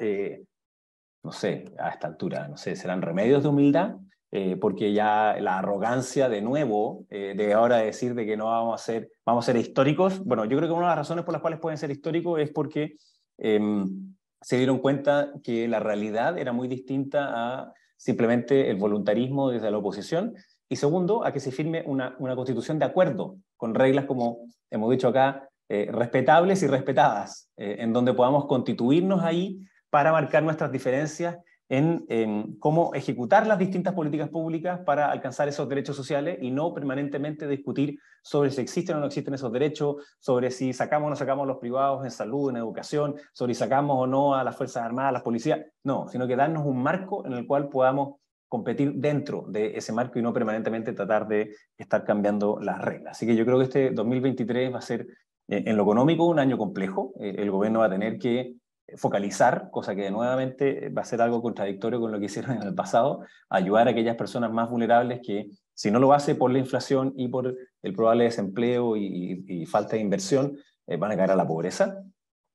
no 1.23 1.33
sé, 1.33 1.65
a 1.79 1.91
esta 1.91 2.07
altura, 2.07 2.49
no 2.49 2.57
sé, 2.57 2.77
serán 2.77 3.03
remedios 3.03 3.43
de 3.43 3.49
humildad, 3.49 3.97
eh, 4.33 4.57
porque 4.61 4.93
ya 4.93 5.37
la 5.41 5.59
arrogancia 5.59 6.29
de 6.29 6.41
nuevo, 6.41 7.05
eh, 7.11 7.35
de 7.37 7.53
ahora 7.53 7.79
decir 7.79 8.15
de 8.15 8.25
que 8.25 8.37
no 8.37 8.45
vamos 8.45 8.81
a 8.81 8.85
ser, 8.85 9.11
vamos 9.27 9.45
a 9.45 9.47
ser 9.47 9.57
históricos, 9.57 10.25
bueno, 10.25 10.45
yo 10.45 10.57
creo 10.57 10.69
que 10.69 10.73
una 10.73 10.83
de 10.83 10.91
las 10.91 10.99
razones 10.99 11.25
por 11.25 11.33
las 11.33 11.41
cuales 11.41 11.59
pueden 11.59 11.79
ser 11.79 11.91
históricos 11.91 12.41
es 12.41 12.53
porque 12.53 12.95
em, 13.39 14.15
se 14.41 14.57
dieron 14.57 14.79
cuenta 14.79 15.33
que 15.43 15.69
la 15.69 15.81
realidad 15.81 16.39
era 16.39 16.53
muy 16.53 16.69
distinta 16.69 17.31
a 17.33 17.73
simplemente 17.97 18.71
el 18.71 18.77
voluntarismo 18.77 19.51
desde 19.51 19.71
la 19.71 19.79
oposición, 19.79 20.35
y 20.69 20.77
segundo, 20.77 21.25
a 21.25 21.33
que 21.33 21.41
se 21.41 21.51
firme 21.51 21.83
una, 21.85 22.17
una 22.19 22.37
constitución 22.37 22.79
de 22.79 22.85
acuerdo, 22.85 23.37
con 23.57 23.75
reglas 23.75 24.05
como 24.07 24.39
hemos 24.71 24.91
dicho 24.91 25.09
acá, 25.09 25.49
eh, 25.69 25.89
respetables 25.93 26.63
y 26.63 26.67
respetadas, 26.67 27.51
en 27.57 27.93
donde 27.93 28.15
podamos 28.15 28.47
constituirnos 28.47 29.23
ahí 29.23 29.61
para 29.91 30.13
marcar 30.13 30.43
nuestras 30.43 30.73
diferencias 30.73 31.37
en, 31.71 32.57
cómo 32.59 32.93
ejecutar 32.95 33.47
las 33.47 33.59
distintas 33.59 33.95
políticas 33.95 34.29
públicas 34.29 34.81
para 34.85 35.11
alcanzar 35.11 35.49
esos 35.49 35.69
derechos 35.69 35.95
sociales 35.95 36.39
y 36.41 36.51
no 36.51 36.75
permanentemente 36.75 37.47
discutir 37.47 37.99
sobre 38.23 38.51
si 38.51 38.61
existen 38.61 38.97
o 38.97 39.01
no 39.01 39.07
existen 39.07 39.35
esos 39.35 39.53
derechos, 39.53 39.97
sobre 40.19 40.51
si 40.51 40.73
sacamos 40.73 41.07
o 41.07 41.11
no 41.11 41.17
sacamos 41.17 41.45
a 41.45 41.47
los 41.47 41.59
privados 41.59 42.05
en 42.05 42.11
salud, 42.11 42.51
en 42.51 42.57
educación, 42.57 43.15
sobre 43.33 43.55
si 43.55 43.61
sacamos 43.61 43.97
o 43.99 44.07
no 44.09 44.35
a 44.35 44.43
las 44.43 44.57
Fuerzas 44.57 44.83
Armadas, 44.83 45.11
a 45.11 45.13
las 45.13 45.23
policías. 45.23 45.61
No, 45.85 46.09
sino 46.09 46.27
que 46.27 46.35
darnos 46.35 46.67
un 46.67 46.83
marco 46.83 47.25
en 47.25 47.35
el 47.35 47.47
cual 47.47 47.69
podamos 47.69 48.17
competir 48.49 48.95
dentro 48.95 49.45
de 49.47 49.77
ese 49.77 49.93
marco 49.93 50.19
y 50.19 50.23
no 50.23 50.33
permanentemente 50.33 50.93
tratar 50.93 51.29
de 51.29 51.55
estar 51.79 52.05
cambiando 52.05 52.59
las 52.61 52.83
reglas. 52.83 53.13
Así 53.13 53.27
que 53.27 53.37
yo 53.37 53.45
creo 53.45 53.59
que 53.59 53.65
este 53.65 53.91
2023 53.93 54.75
va 54.75 54.79
a 54.79 54.83
ser, 54.83 55.07
eh, 55.47 55.63
en 55.67 55.77
lo 55.77 55.85
económico, 55.85 56.27
un 56.27 56.41
año 56.41 56.59
complejo. 56.59 57.13
Eh, 57.21 57.37
el 57.39 57.53
gobierno 57.53 57.79
va 57.79 57.87
a 57.87 57.91
tener 57.91 58.19
que 58.19 58.57
focalizar, 58.97 59.69
cosa 59.71 59.95
que 59.95 60.11
nuevamente 60.11 60.89
va 60.91 61.03
a 61.03 61.05
ser 61.05 61.23
algo 61.23 61.43
contradictorio 61.43 62.01
con 62.01 62.13
lo 62.13 62.19
que 62.19 62.27
hicieron 62.27 62.57
en 62.57 62.63
el 62.63 62.75
pasado, 62.75 63.25
ayudar 63.49 63.89
a 63.89 63.91
aquellas 63.93 64.17
personas 64.17 64.53
más 64.53 64.71
vulnerables 64.71 65.21
que 65.25 65.51
si 65.81 65.91
no 65.91 65.99
lo 65.99 66.13
hace 66.13 66.35
por 66.35 66.51
la 66.51 66.59
inflación 66.59 67.15
y 67.17 67.29
por 67.29 67.57
el 67.83 67.95
probable 67.95 68.25
desempleo 68.25 68.99
y, 68.99 69.65
falta 69.65 69.97
de 69.97 70.03
inversión, 70.03 70.59
eh, 70.87 70.99
van 70.99 71.13
a 71.13 71.17
caer 71.17 71.31
a 71.31 71.37
la 71.37 71.47
pobreza. 71.47 72.03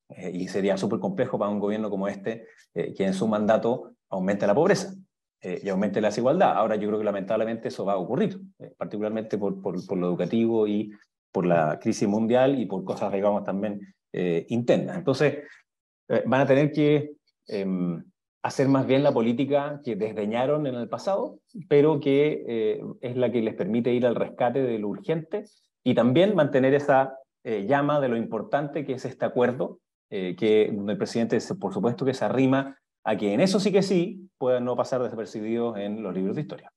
Eh, 0.10 0.30
y 0.32 0.48
sería 0.48 0.78
súper 0.78 1.00
complejo 1.00 1.40
para 1.40 1.50
un 1.50 1.60
gobierno 1.60 1.90
como 1.90 2.08
este 2.08 2.46
eh, 2.76 2.94
que 2.94 3.04
en 3.04 3.16
su 3.16 3.28
mandato 3.28 3.96
aumente 4.10 4.46
la 4.46 4.54
pobreza 4.54 4.94
y 5.42 5.68
aumente 5.70 6.02
la 6.02 6.10
desigualdad. 6.10 6.56
Ahora 6.56 6.76
yo 6.76 6.88
creo 6.88 7.00
que 7.00 7.06
lamentablemente 7.06 7.68
eso 7.68 7.84
va 7.84 7.94
a 7.94 7.98
ocurrir, 7.98 8.40
particularmente 8.78 9.38
por, 9.38 9.60
por, 9.62 9.84
por, 9.86 9.98
lo 9.98 10.08
educativo 10.08 10.68
y 10.68 10.92
por 11.32 11.46
la 11.46 11.78
crisis 11.80 12.08
mundial 12.08 12.60
y 12.60 12.66
por 12.66 12.84
cosas, 12.84 13.12
digamos, 13.12 13.44
también 13.44 13.80
internas. 14.12 14.98
Entonces, 14.98 15.44
eh, 16.10 16.24
van 16.26 16.42
a 16.42 16.46
tener 16.46 16.72
que 16.72 17.14
em, 17.48 18.04
hacer 18.44 18.68
más 18.68 18.86
bien 18.86 19.04
la 19.04 19.14
política 19.14 19.82
que 19.84 19.96
desdeñaron 19.96 20.68
en 20.68 20.76
el 20.76 20.88
pasado, 20.88 21.40
pero 21.68 22.00
que 22.00 22.44
eh, 22.48 22.82
es 23.02 23.16
la 23.16 23.32
que 23.32 23.42
les 23.42 23.56
permite 23.56 23.94
ir 23.94 24.06
al 24.06 24.16
rescate 24.16 24.62
de 24.62 24.78
lo 24.80 24.90
urgente 24.90 25.46
y 25.84 25.96
también 25.96 26.36
mantener 26.36 26.74
esa 26.74 27.18
eh, 27.44 27.66
llama 27.68 28.00
de 28.00 28.10
lo 28.10 28.18
importante 28.18 28.86
que 28.86 28.94
es 28.94 29.06
este 29.06 29.26
acuerdo, 29.26 29.80
que 30.08 30.66
el 30.66 30.98
presidente, 30.98 31.40
por 31.60 31.74
supuesto, 31.74 32.06
que 32.06 32.14
se 32.14 32.24
arrima 32.24 32.80
a 33.04 33.18
que 33.18 33.34
en 33.34 33.42
eso 33.42 33.60
sí 33.60 33.70
que 33.70 33.82
sí 33.82 34.30
puedan 34.38 34.64
no 34.64 34.74
pasar 34.78 35.02
desapercibidos 35.02 35.78
en 35.78 36.02
los 36.02 36.14
libros 36.14 36.36
de 36.36 36.42
historia. 36.42 36.72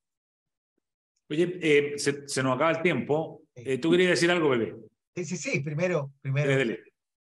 Oye, 1.30 1.96
se, 1.98 2.26
se, 2.26 2.42
nos 2.42 2.56
acaba 2.56 2.72
el 2.72 2.82
tiempo. 2.82 3.42
¿Tú 3.80 3.92
querías 3.92 4.10
decir 4.10 4.28
algo, 4.32 4.48
bebé? 4.48 4.74
Sí, 5.14 5.24
sí, 5.24 5.36
sí. 5.36 5.60
Primero, 5.60 6.10
primero 6.20 6.74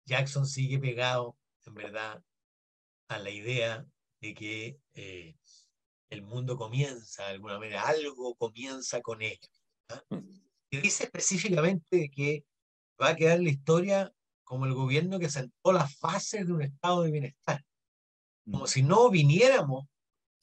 Jackson 0.05 0.45
sigue 0.45 0.79
pegado 0.79 1.37
en 1.65 1.73
verdad, 1.73 2.23
a 3.07 3.19
la 3.19 3.29
idea 3.29 3.85
de 4.21 4.33
que 4.33 4.79
eh, 4.93 5.35
el 6.09 6.21
mundo 6.21 6.57
comienza 6.57 7.25
de 7.25 7.31
alguna 7.31 7.57
manera, 7.57 7.87
algo 7.87 8.35
comienza 8.35 9.01
con 9.01 9.21
él. 9.21 9.39
¿ah? 9.89 10.03
Mm. 10.09 10.41
Y 10.69 10.77
dice 10.77 11.05
específicamente 11.05 12.09
que 12.09 12.45
va 13.01 13.09
a 13.09 13.15
quedar 13.15 13.39
la 13.39 13.49
historia 13.49 14.13
como 14.43 14.65
el 14.65 14.73
gobierno 14.73 15.19
que 15.19 15.29
sentó 15.29 15.71
las 15.71 15.97
fases 15.97 16.45
de 16.45 16.53
un 16.53 16.61
estado 16.61 17.03
de 17.03 17.11
bienestar. 17.11 17.63
Como 18.45 18.65
mm. 18.65 18.67
si 18.67 18.83
no 18.83 19.09
viniéramos 19.09 19.85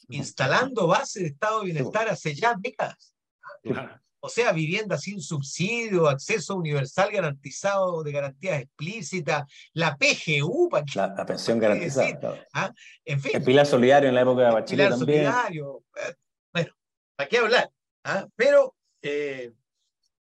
instalando 0.09 0.87
bases 0.87 1.23
de 1.23 1.29
estado 1.29 1.61
de 1.61 1.67
bienestar 1.67 2.09
hace 2.09 2.35
ya 2.35 2.55
décadas. 2.59 3.15
O 4.21 4.29
sea, 4.29 4.53
vivienda 4.53 4.99
sin 4.99 5.21
subsidio, 5.21 6.09
acceso 6.09 6.57
universal 6.57 7.11
garantizado 7.13 8.03
de 8.03 8.13
garantías 8.13 8.63
explícitas, 8.63 9.45
la 9.73 9.97
PGU. 9.97 10.71
La, 10.95 11.15
la 11.17 11.27
pensión 11.27 11.59
garantizada. 11.59 12.47
¿ah? 12.53 12.73
En 13.05 13.21
fin. 13.21 13.33
El 13.35 13.45
pilar 13.45 13.67
solidario 13.67 14.09
en 14.09 14.15
la 14.15 14.23
época 14.23 14.43
de 14.43 14.53
Bachelet 14.53 14.87
el 14.87 14.95
pilar 14.95 14.99
solidario. 14.99 15.85
Eh, 15.97 16.15
bueno, 16.53 16.73
¿para 17.15 17.29
qué 17.29 17.39
hablar? 17.39 17.71
¿Ah? 18.05 18.27
Pero, 18.35 18.75
eh, 19.03 19.53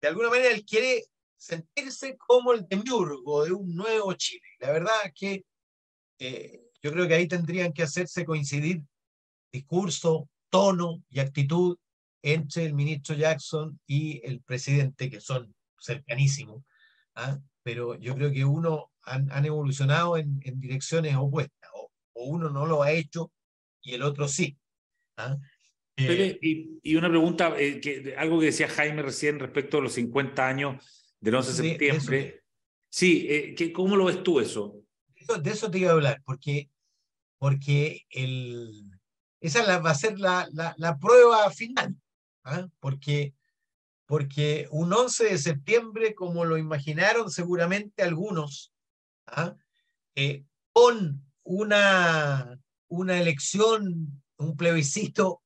de 0.03 0.09
alguna 0.09 0.29
manera, 0.29 0.51
él 0.51 0.65
quiere 0.65 1.05
sentirse 1.39 2.17
como 2.19 2.53
el 2.53 2.67
demiurgo 2.69 3.45
de 3.45 3.53
un 3.53 3.75
nuevo 3.75 4.13
Chile. 4.15 4.43
La 4.59 4.73
verdad 4.73 4.95
es 5.05 5.13
que 5.15 5.45
eh, 6.19 6.61
yo 6.83 6.93
creo 6.93 7.09
que 7.09 7.15
ahí 7.15 7.29
tendrían 7.29 7.73
que 7.73 7.85
hacerse 7.85 8.25
coincidir 8.25 8.83
discurso, 9.53 10.29
tono 10.51 11.03
y 11.09 11.21
actitud 11.21 11.79
entre 12.23 12.65
el 12.65 12.75
ministro 12.75 13.15
Jackson 13.15 13.79
y 13.87 14.21
el 14.27 14.41
presidente, 14.41 15.11
que 15.11 15.21
son 15.21 15.55
cercanísimos, 15.81 16.63
¿ah? 17.15 17.39
pero 17.63 17.97
yo 17.97 18.15
creo 18.15 18.33
que 18.33 18.45
uno 18.45 18.91
han, 19.03 19.31
han 19.31 19.45
evolucionado 19.45 20.17
en, 20.17 20.41
en, 20.45 20.61
direcciones 20.61 21.15
opuestas, 21.17 21.71
o, 21.75 21.91
uno 22.15 22.51
no 22.51 22.67
lo 22.67 22.83
ha 22.83 22.91
hecho 22.91 23.33
y 23.83 23.95
el 23.95 24.03
otro 24.03 24.27
sí. 24.27 24.57
¿ah? 25.17 25.37
Eh, 25.97 26.39
y, 26.43 26.79
y, 26.83 26.97
una 26.97 27.09
pregunta, 27.09 27.55
eh, 27.59 27.81
que, 27.81 28.15
algo 28.17 28.39
que 28.39 28.47
decía 28.47 28.69
Jaime 28.69 29.03
recién 29.03 29.39
respecto 29.39 29.79
a 29.79 29.81
los 29.81 29.95
50 29.95 30.47
años 30.47 31.13
del 31.21 31.35
11 31.35 31.51
de 31.51 31.69
septiembre. 31.69 32.43
sí, 32.89 33.27
eh, 33.29 33.55
que, 33.57 33.73
¿cómo 33.73 33.97
lo 33.97 34.05
ves 34.05 34.23
tú 34.23 34.41
eso? 34.41 34.81
De 35.43 35.51
eso 35.51 35.71
te 35.71 35.79
iba 35.79 35.91
a 35.91 35.95
hablar, 35.95 36.23
porque, 36.25 36.71
porque 37.39 38.07
el, 38.11 38.91
esa 39.41 39.79
va 39.81 39.91
a 39.91 39.95
ser 39.95 40.19
la, 40.19 40.49
la, 40.53 40.75
la 40.79 40.99
prueba 40.99 41.51
final. 41.51 41.95
¿Ah? 42.49 42.69
porque, 42.81 43.35
porque 44.07 44.69
un 44.71 44.93
11 44.93 45.25
de 45.25 45.39
septiembre, 45.39 46.15
como 46.15 46.45
lo 46.45 46.57
imaginaron 46.57 47.31
seguramente 47.31 48.03
algunos, 48.03 48.73
¿ah? 49.27 49.55
eh, 50.15 50.45
con 50.73 51.25
una, 51.43 52.61
una 52.89 53.19
elección, 53.19 54.23
un 54.39 54.57
plebiscito 54.57 55.43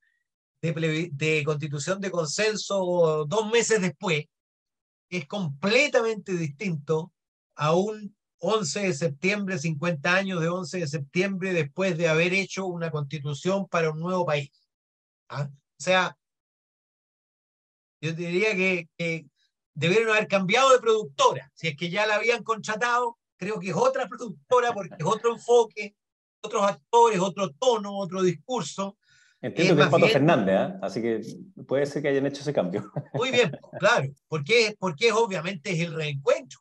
de, 0.61 1.11
de 1.13 1.43
constitución 1.45 2.01
de 2.01 2.11
consenso 2.11 3.27
dos 3.29 3.51
meses 3.51 3.81
después, 3.81 4.27
es 5.11 5.27
completamente 5.27 6.33
distinto 6.35 7.13
a 7.57 7.75
un 7.75 8.17
11 8.39 8.81
de 8.81 8.95
septiembre, 8.95 9.59
50 9.59 10.15
años 10.15 10.41
de 10.41 10.49
11 10.49 10.79
de 10.81 10.89
septiembre, 10.89 11.53
después 11.53 11.97
de 11.97 12.09
haber 12.09 12.33
hecho 12.33 12.67
una 12.67 12.91
constitución 12.91 13.69
para 13.69 13.91
un 13.91 14.01
nuevo 14.01 14.25
país. 14.25 14.51
¿ah? 15.29 15.49
sea, 15.83 16.17
yo 18.03 18.13
diría 18.13 18.55
que, 18.55 18.89
que 18.99 19.27
debieron 19.75 20.11
haber 20.11 20.29
cambiado 20.29 20.71
de 20.73 20.81
productora. 20.81 21.51
Si 21.55 21.69
es 21.69 21.77
que 21.77 21.89
ya 21.89 22.07
la 22.07 22.17
habían 22.17 22.43
contratado, 22.43 23.17
creo 23.37 23.59
que 23.59 23.71
es 23.71 23.77
otra 23.77 24.09
productora 24.09 24.73
porque 24.73 24.97
es 24.99 25.07
otro 25.07 25.33
enfoque, 25.33 25.95
otros 26.43 26.63
actores, 26.63 27.21
otro 27.21 27.51
tono, 27.53 27.97
otro 27.97 28.23
discurso. 28.23 28.99
Entiendo 29.41 29.77
que 29.77 29.83
es 29.83 29.89
Pato 29.89 30.09
Fernández, 30.09 30.55
¿eh? 30.55 30.79
así 30.83 31.03
que 31.03 31.21
puede 31.67 31.87
ser 31.87 32.03
que 32.03 32.09
hayan 32.09 32.27
hecho 32.27 32.43
ese 32.43 32.53
cambio. 32.53 32.93
Muy 33.15 33.31
bien, 33.31 33.51
claro, 33.79 34.09
porque, 34.29 34.77
porque 34.79 35.09
es, 35.09 35.15
obviamente 35.15 35.73
es 35.73 35.81
el 35.81 35.95
reencuentro. 35.95 36.61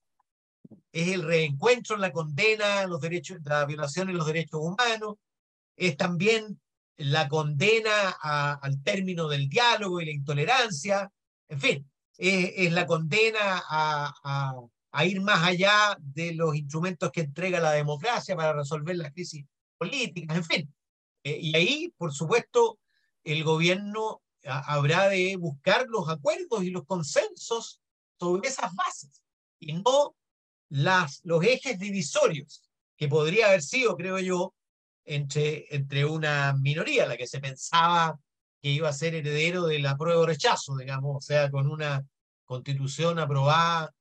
Es 0.91 1.10
el 1.10 1.23
reencuentro 1.23 1.95
en 1.95 2.01
la 2.01 2.12
condena, 2.12 2.86
los 2.88 3.01
derechos, 3.01 3.38
la 3.43 3.65
violación 3.65 4.08
de 4.08 4.13
los 4.13 4.25
derechos 4.25 4.60
humanos, 4.62 5.15
es 5.75 5.97
también 5.97 6.60
la 6.97 7.27
condena 7.27 8.10
al 8.10 8.84
término 8.84 9.27
del 9.27 9.49
diálogo 9.49 10.01
y 10.01 10.06
la 10.06 10.12
intolerancia, 10.12 11.12
en 11.51 11.59
fin, 11.59 11.91
es, 12.17 12.71
la 12.71 12.85
condena 12.85 13.61
a, 13.69 14.53
ir 15.03 15.21
más 15.21 15.43
allá 15.43 15.97
de 15.99 16.33
los 16.33 16.55
instrumentos 16.55 17.11
que 17.11 17.21
entrega 17.21 17.59
la 17.59 17.73
democracia 17.73 18.35
para 18.37 18.53
resolver 18.53 18.95
las 18.95 19.11
crisis 19.11 19.45
políticas, 19.77 20.37
en 20.37 20.43
fin. 20.45 20.75
Eh, 21.23 21.37
y 21.41 21.55
ahí, 21.55 21.93
por 21.97 22.13
supuesto, 22.13 22.79
el 23.23 23.43
gobierno 23.43 24.21
habrá 24.45 25.09
de 25.09 25.35
buscar 25.35 25.87
los 25.87 26.09
acuerdos 26.09 26.63
y 26.63 26.69
los 26.69 26.85
consensos 26.85 27.81
sobre 28.17 28.47
esas 28.47 28.73
bases 28.73 29.21
y 29.59 29.73
no 29.73 30.15
los 30.69 31.43
ejes 31.43 31.77
divisorios 31.77 32.63
que 32.95 33.09
podría 33.09 33.47
haber 33.47 33.61
sido, 33.61 33.97
creo 33.97 34.19
yo, 34.19 34.53
entre 35.03 36.05
una 36.05 36.53
minoría, 36.53 37.05
la 37.07 37.17
que 37.17 37.27
se 37.27 37.41
pensaba 37.41 38.17
que 38.62 38.69
iba 38.69 38.89
a 38.89 38.93
ser 38.93 39.15
heredero 39.15 39.65
de 39.65 39.80
la 39.80 39.97
prueba 39.97 40.21
o 40.21 40.26
rechazo, 40.26 40.76
digamos, 40.78 41.17
o 41.17 41.21
sea, 41.21 41.50
con 41.50 41.67
una 41.67 42.06
constitución 42.45 43.17
aprobada 43.19 43.93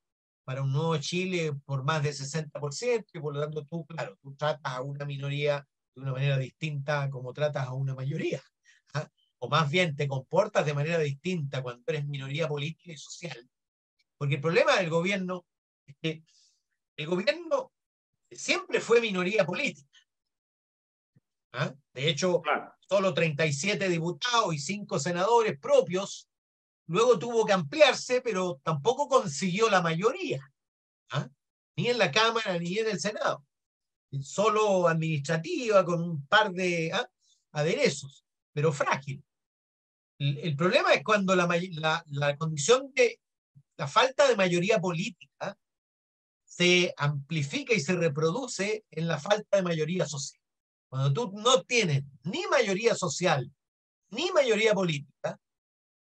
para 0.44 0.62
un 0.62 0.72
nuevo 0.72 0.96
Chile 0.98 1.52
por 1.64 1.84
más 1.84 2.02
del 2.02 2.12
60%, 2.12 3.06
y 3.12 3.20
por 3.20 3.34
lo 3.34 3.40
tanto 3.40 3.64
tú, 3.64 3.86
claro, 3.86 4.18
tú 4.20 4.34
tratas 4.34 4.60
a 4.74 4.82
una 4.82 5.04
minoría 5.04 5.66
de 5.94 6.02
una 6.02 6.12
manera 6.12 6.36
distinta 6.38 7.08
como 7.08 7.32
tratas 7.32 7.66
a 7.66 7.72
una 7.72 7.94
mayoría. 7.94 8.42
¿ah? 8.94 9.08
O 9.38 9.48
más 9.48 9.70
bien 9.70 9.96
te 9.96 10.08
comportas 10.08 10.66
de 10.66 10.74
manera 10.74 10.98
distinta 10.98 11.62
cuando 11.62 11.82
eres 11.86 12.06
minoría 12.06 12.48
política 12.48 12.92
y 12.92 12.96
social. 12.96 13.48
Porque 14.18 14.34
el 14.34 14.40
problema 14.40 14.76
del 14.76 14.90
gobierno 14.90 15.46
es 15.86 15.96
que 16.02 16.22
el 16.96 17.06
gobierno 17.06 17.72
siempre 18.30 18.80
fue 18.80 19.00
minoría 19.00 19.46
política. 19.46 19.98
¿ah? 21.52 21.72
De 21.94 22.08
hecho, 22.08 22.42
solo 22.90 23.14
37 23.14 23.88
diputados 23.88 24.52
y 24.52 24.58
5 24.58 24.98
senadores 24.98 25.56
propios. 25.60 26.28
Luego 26.88 27.20
tuvo 27.20 27.46
que 27.46 27.52
ampliarse, 27.52 28.20
pero 28.20 28.60
tampoco 28.64 29.08
consiguió 29.08 29.70
la 29.70 29.80
mayoría, 29.80 30.42
¿ah? 31.10 31.28
ni 31.76 31.86
en 31.86 31.98
la 31.98 32.10
Cámara 32.10 32.58
ni 32.58 32.78
en 32.78 32.88
el 32.88 32.98
Senado. 32.98 33.46
Solo 34.20 34.88
administrativa, 34.88 35.84
con 35.84 36.02
un 36.02 36.26
par 36.26 36.50
de 36.50 36.90
¿ah? 36.92 37.08
aderezos, 37.52 38.24
pero 38.52 38.72
frágil. 38.72 39.22
El, 40.18 40.56
problema 40.56 40.92
es 40.92 41.04
cuando 41.04 41.36
la, 41.36 41.46
la, 41.46 42.04
la 42.08 42.36
condición 42.36 42.92
de 42.92 43.20
la 43.76 43.86
falta 43.86 44.26
de 44.26 44.34
mayoría 44.34 44.80
política 44.80 45.56
se 46.44 46.92
amplifica 46.96 47.72
y 47.72 47.78
se 47.78 47.94
reproduce 47.94 48.84
en 48.90 49.06
la 49.06 49.20
falta 49.20 49.58
de 49.58 49.62
mayoría 49.62 50.06
social. 50.06 50.39
Cuando 50.90 51.12
tú 51.12 51.32
no 51.38 51.62
tienes 51.62 52.02
ni 52.24 52.46
mayoría 52.48 52.94
social 52.94 53.50
ni 54.10 54.30
mayoría 54.32 54.74
política, 54.74 55.38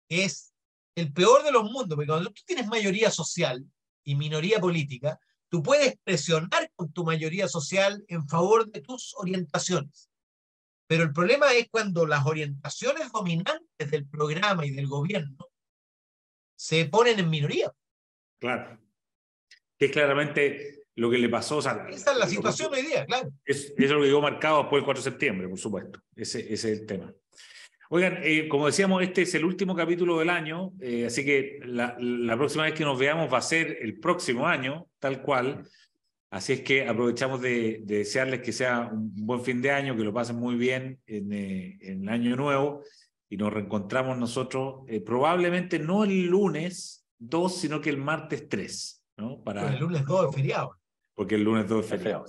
es 0.08 0.54
el 0.96 1.12
peor 1.12 1.44
de 1.44 1.52
los 1.52 1.64
mundos, 1.64 1.96
porque 1.96 2.08
cuando 2.08 2.32
tú 2.32 2.42
tienes 2.46 2.68
mayoría 2.68 3.10
social 3.10 3.66
y 4.04 4.16
minoría 4.16 4.60
política, 4.60 5.20
tú 5.50 5.64
puedes 5.64 5.98
presionar 6.04 6.72
con 6.76 6.92
tu 6.94 7.04
mayoría 7.04 7.48
social 7.48 8.06
en 8.08 8.28
favor 8.28 8.70
de 8.70 8.82
tus 8.82 9.16
orientaciones. 9.18 10.12
Pero 10.88 11.04
el 11.04 11.12
problema 11.12 11.52
es 11.54 11.68
cuando 11.70 12.06
las 12.06 12.26
orientaciones 12.26 13.12
dominantes 13.12 13.92
del 13.92 14.08
programa 14.08 14.66
y 14.66 14.72
del 14.72 14.88
gobierno 14.88 15.50
se 16.56 16.86
ponen 16.86 17.20
en 17.20 17.30
minoría. 17.30 17.74
Claro. 18.40 18.80
Que 19.78 19.92
claramente 19.92 20.87
lo 20.98 21.12
que 21.12 21.20
le 21.20 21.30
pasó. 21.30 21.60
Esa 21.60 21.86
es 21.90 22.18
la 22.18 22.28
situación 22.28 22.74
hoy 22.74 22.82
día, 22.82 23.06
claro. 23.06 23.30
Es, 23.46 23.68
eso 23.68 23.74
es 23.78 23.92
lo 23.92 24.02
que 24.02 24.08
quedó 24.08 24.22
marcado 24.22 24.62
después 24.62 24.80
del 24.80 24.86
4 24.86 25.04
de 25.04 25.10
septiembre, 25.12 25.48
por 25.48 25.60
supuesto. 25.60 26.02
Ese, 26.16 26.40
ese 26.40 26.74
es 26.74 26.80
el 26.80 26.86
tema. 26.88 27.14
Oigan, 27.90 28.20
eh, 28.24 28.48
como 28.50 28.66
decíamos, 28.66 29.04
este 29.04 29.22
es 29.22 29.36
el 29.36 29.46
último 29.46 29.76
capítulo 29.76 30.18
del 30.18 30.30
año, 30.30 30.74
eh, 30.82 31.06
así 31.06 31.24
que 31.24 31.60
la, 31.64 31.96
la, 32.00 32.36
próxima 32.36 32.64
vez 32.64 32.74
que 32.74 32.84
nos 32.84 32.98
veamos 32.98 33.32
va 33.32 33.38
a 33.38 33.44
ser 33.44 33.78
el 33.80 34.00
próximo 34.00 34.48
año, 34.48 34.88
tal 35.00 35.22
cual. 35.22 35.64
Así 36.32 36.54
es 36.54 36.62
que 36.62 36.88
aprovechamos 36.88 37.42
de, 37.42 37.82
de 37.84 38.00
desearles 38.00 38.42
que 38.42 38.52
sea 38.52 38.90
un 38.92 39.14
buen 39.16 39.44
fin 39.44 39.62
de 39.62 39.72
año, 39.72 39.96
que 39.96 40.04
lo 40.04 40.12
pasen 40.12 40.36
muy 40.36 40.56
bien 40.56 41.00
en, 41.06 41.32
eh, 41.32 41.78
en 41.80 42.04
el 42.04 42.10
año 42.10 42.36
nuevo 42.36 42.84
y 43.30 43.38
nos 43.38 43.54
reencontramos 43.54 44.18
nosotros 44.18 44.84
probablemente 45.06 45.80
no 45.80 46.06
el 46.06 46.26
lunes 46.26 47.06
2, 47.20 47.56
sino 47.56 47.82
que 47.82 47.90
el 47.92 47.98
martes 47.98 48.50
3. 48.50 49.04
¿no? 49.18 49.42
Para, 49.44 49.74
el 49.74 49.80
lunes 49.80 50.06
2 50.06 50.30
es 50.30 50.36
feriado 50.36 50.77
porque 51.18 51.34
el 51.34 51.44
lunes 51.44 51.66
todo 51.66 51.80
es 51.80 51.88
feriado. 51.88 52.26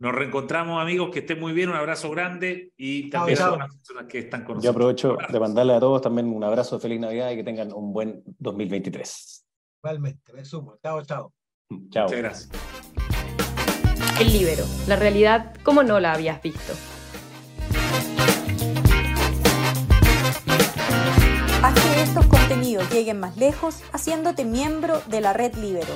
nos 0.00 0.12
reencontramos, 0.12 0.82
amigos, 0.82 1.10
que 1.12 1.20
estén 1.20 1.38
muy 1.38 1.52
bien, 1.52 1.68
un 1.68 1.76
abrazo 1.76 2.10
grande 2.10 2.72
y 2.76 3.08
también 3.08 3.40
a 3.40 3.56
las 3.56 3.76
personas 3.76 4.06
que 4.06 4.18
están 4.18 4.44
con 4.44 4.56
nosotros. 4.56 5.00
Yo 5.00 5.12
aprovecho 5.12 5.32
de 5.32 5.40
mandarle 5.40 5.74
a 5.74 5.80
todos 5.80 6.02
también 6.02 6.26
un 6.26 6.42
abrazo 6.42 6.76
de 6.76 6.82
feliz 6.82 6.98
Navidad 6.98 7.30
y 7.30 7.36
que 7.36 7.44
tengan 7.44 7.72
un 7.72 7.92
buen 7.92 8.24
2023. 8.40 9.46
Igualmente, 9.80 10.32
me 10.32 10.44
sumo. 10.44 10.76
Chao, 10.82 11.02
chao. 11.04 11.32
Chao. 11.90 12.04
Muchas 12.06 12.18
gracias. 12.18 12.50
El 14.20 14.32
libero, 14.32 14.64
la 14.88 14.96
realidad 14.96 15.54
como 15.62 15.84
no 15.84 16.00
la 16.00 16.14
habías 16.14 16.42
visto. 16.42 16.72
Haz 21.62 21.74
que 21.74 22.02
estos 22.02 22.26
contenidos 22.26 22.92
lleguen 22.92 23.20
más 23.20 23.36
lejos 23.36 23.82
haciéndote 23.92 24.44
miembro 24.44 25.00
de 25.06 25.20
la 25.20 25.32
red 25.32 25.54
Libero. 25.54 25.94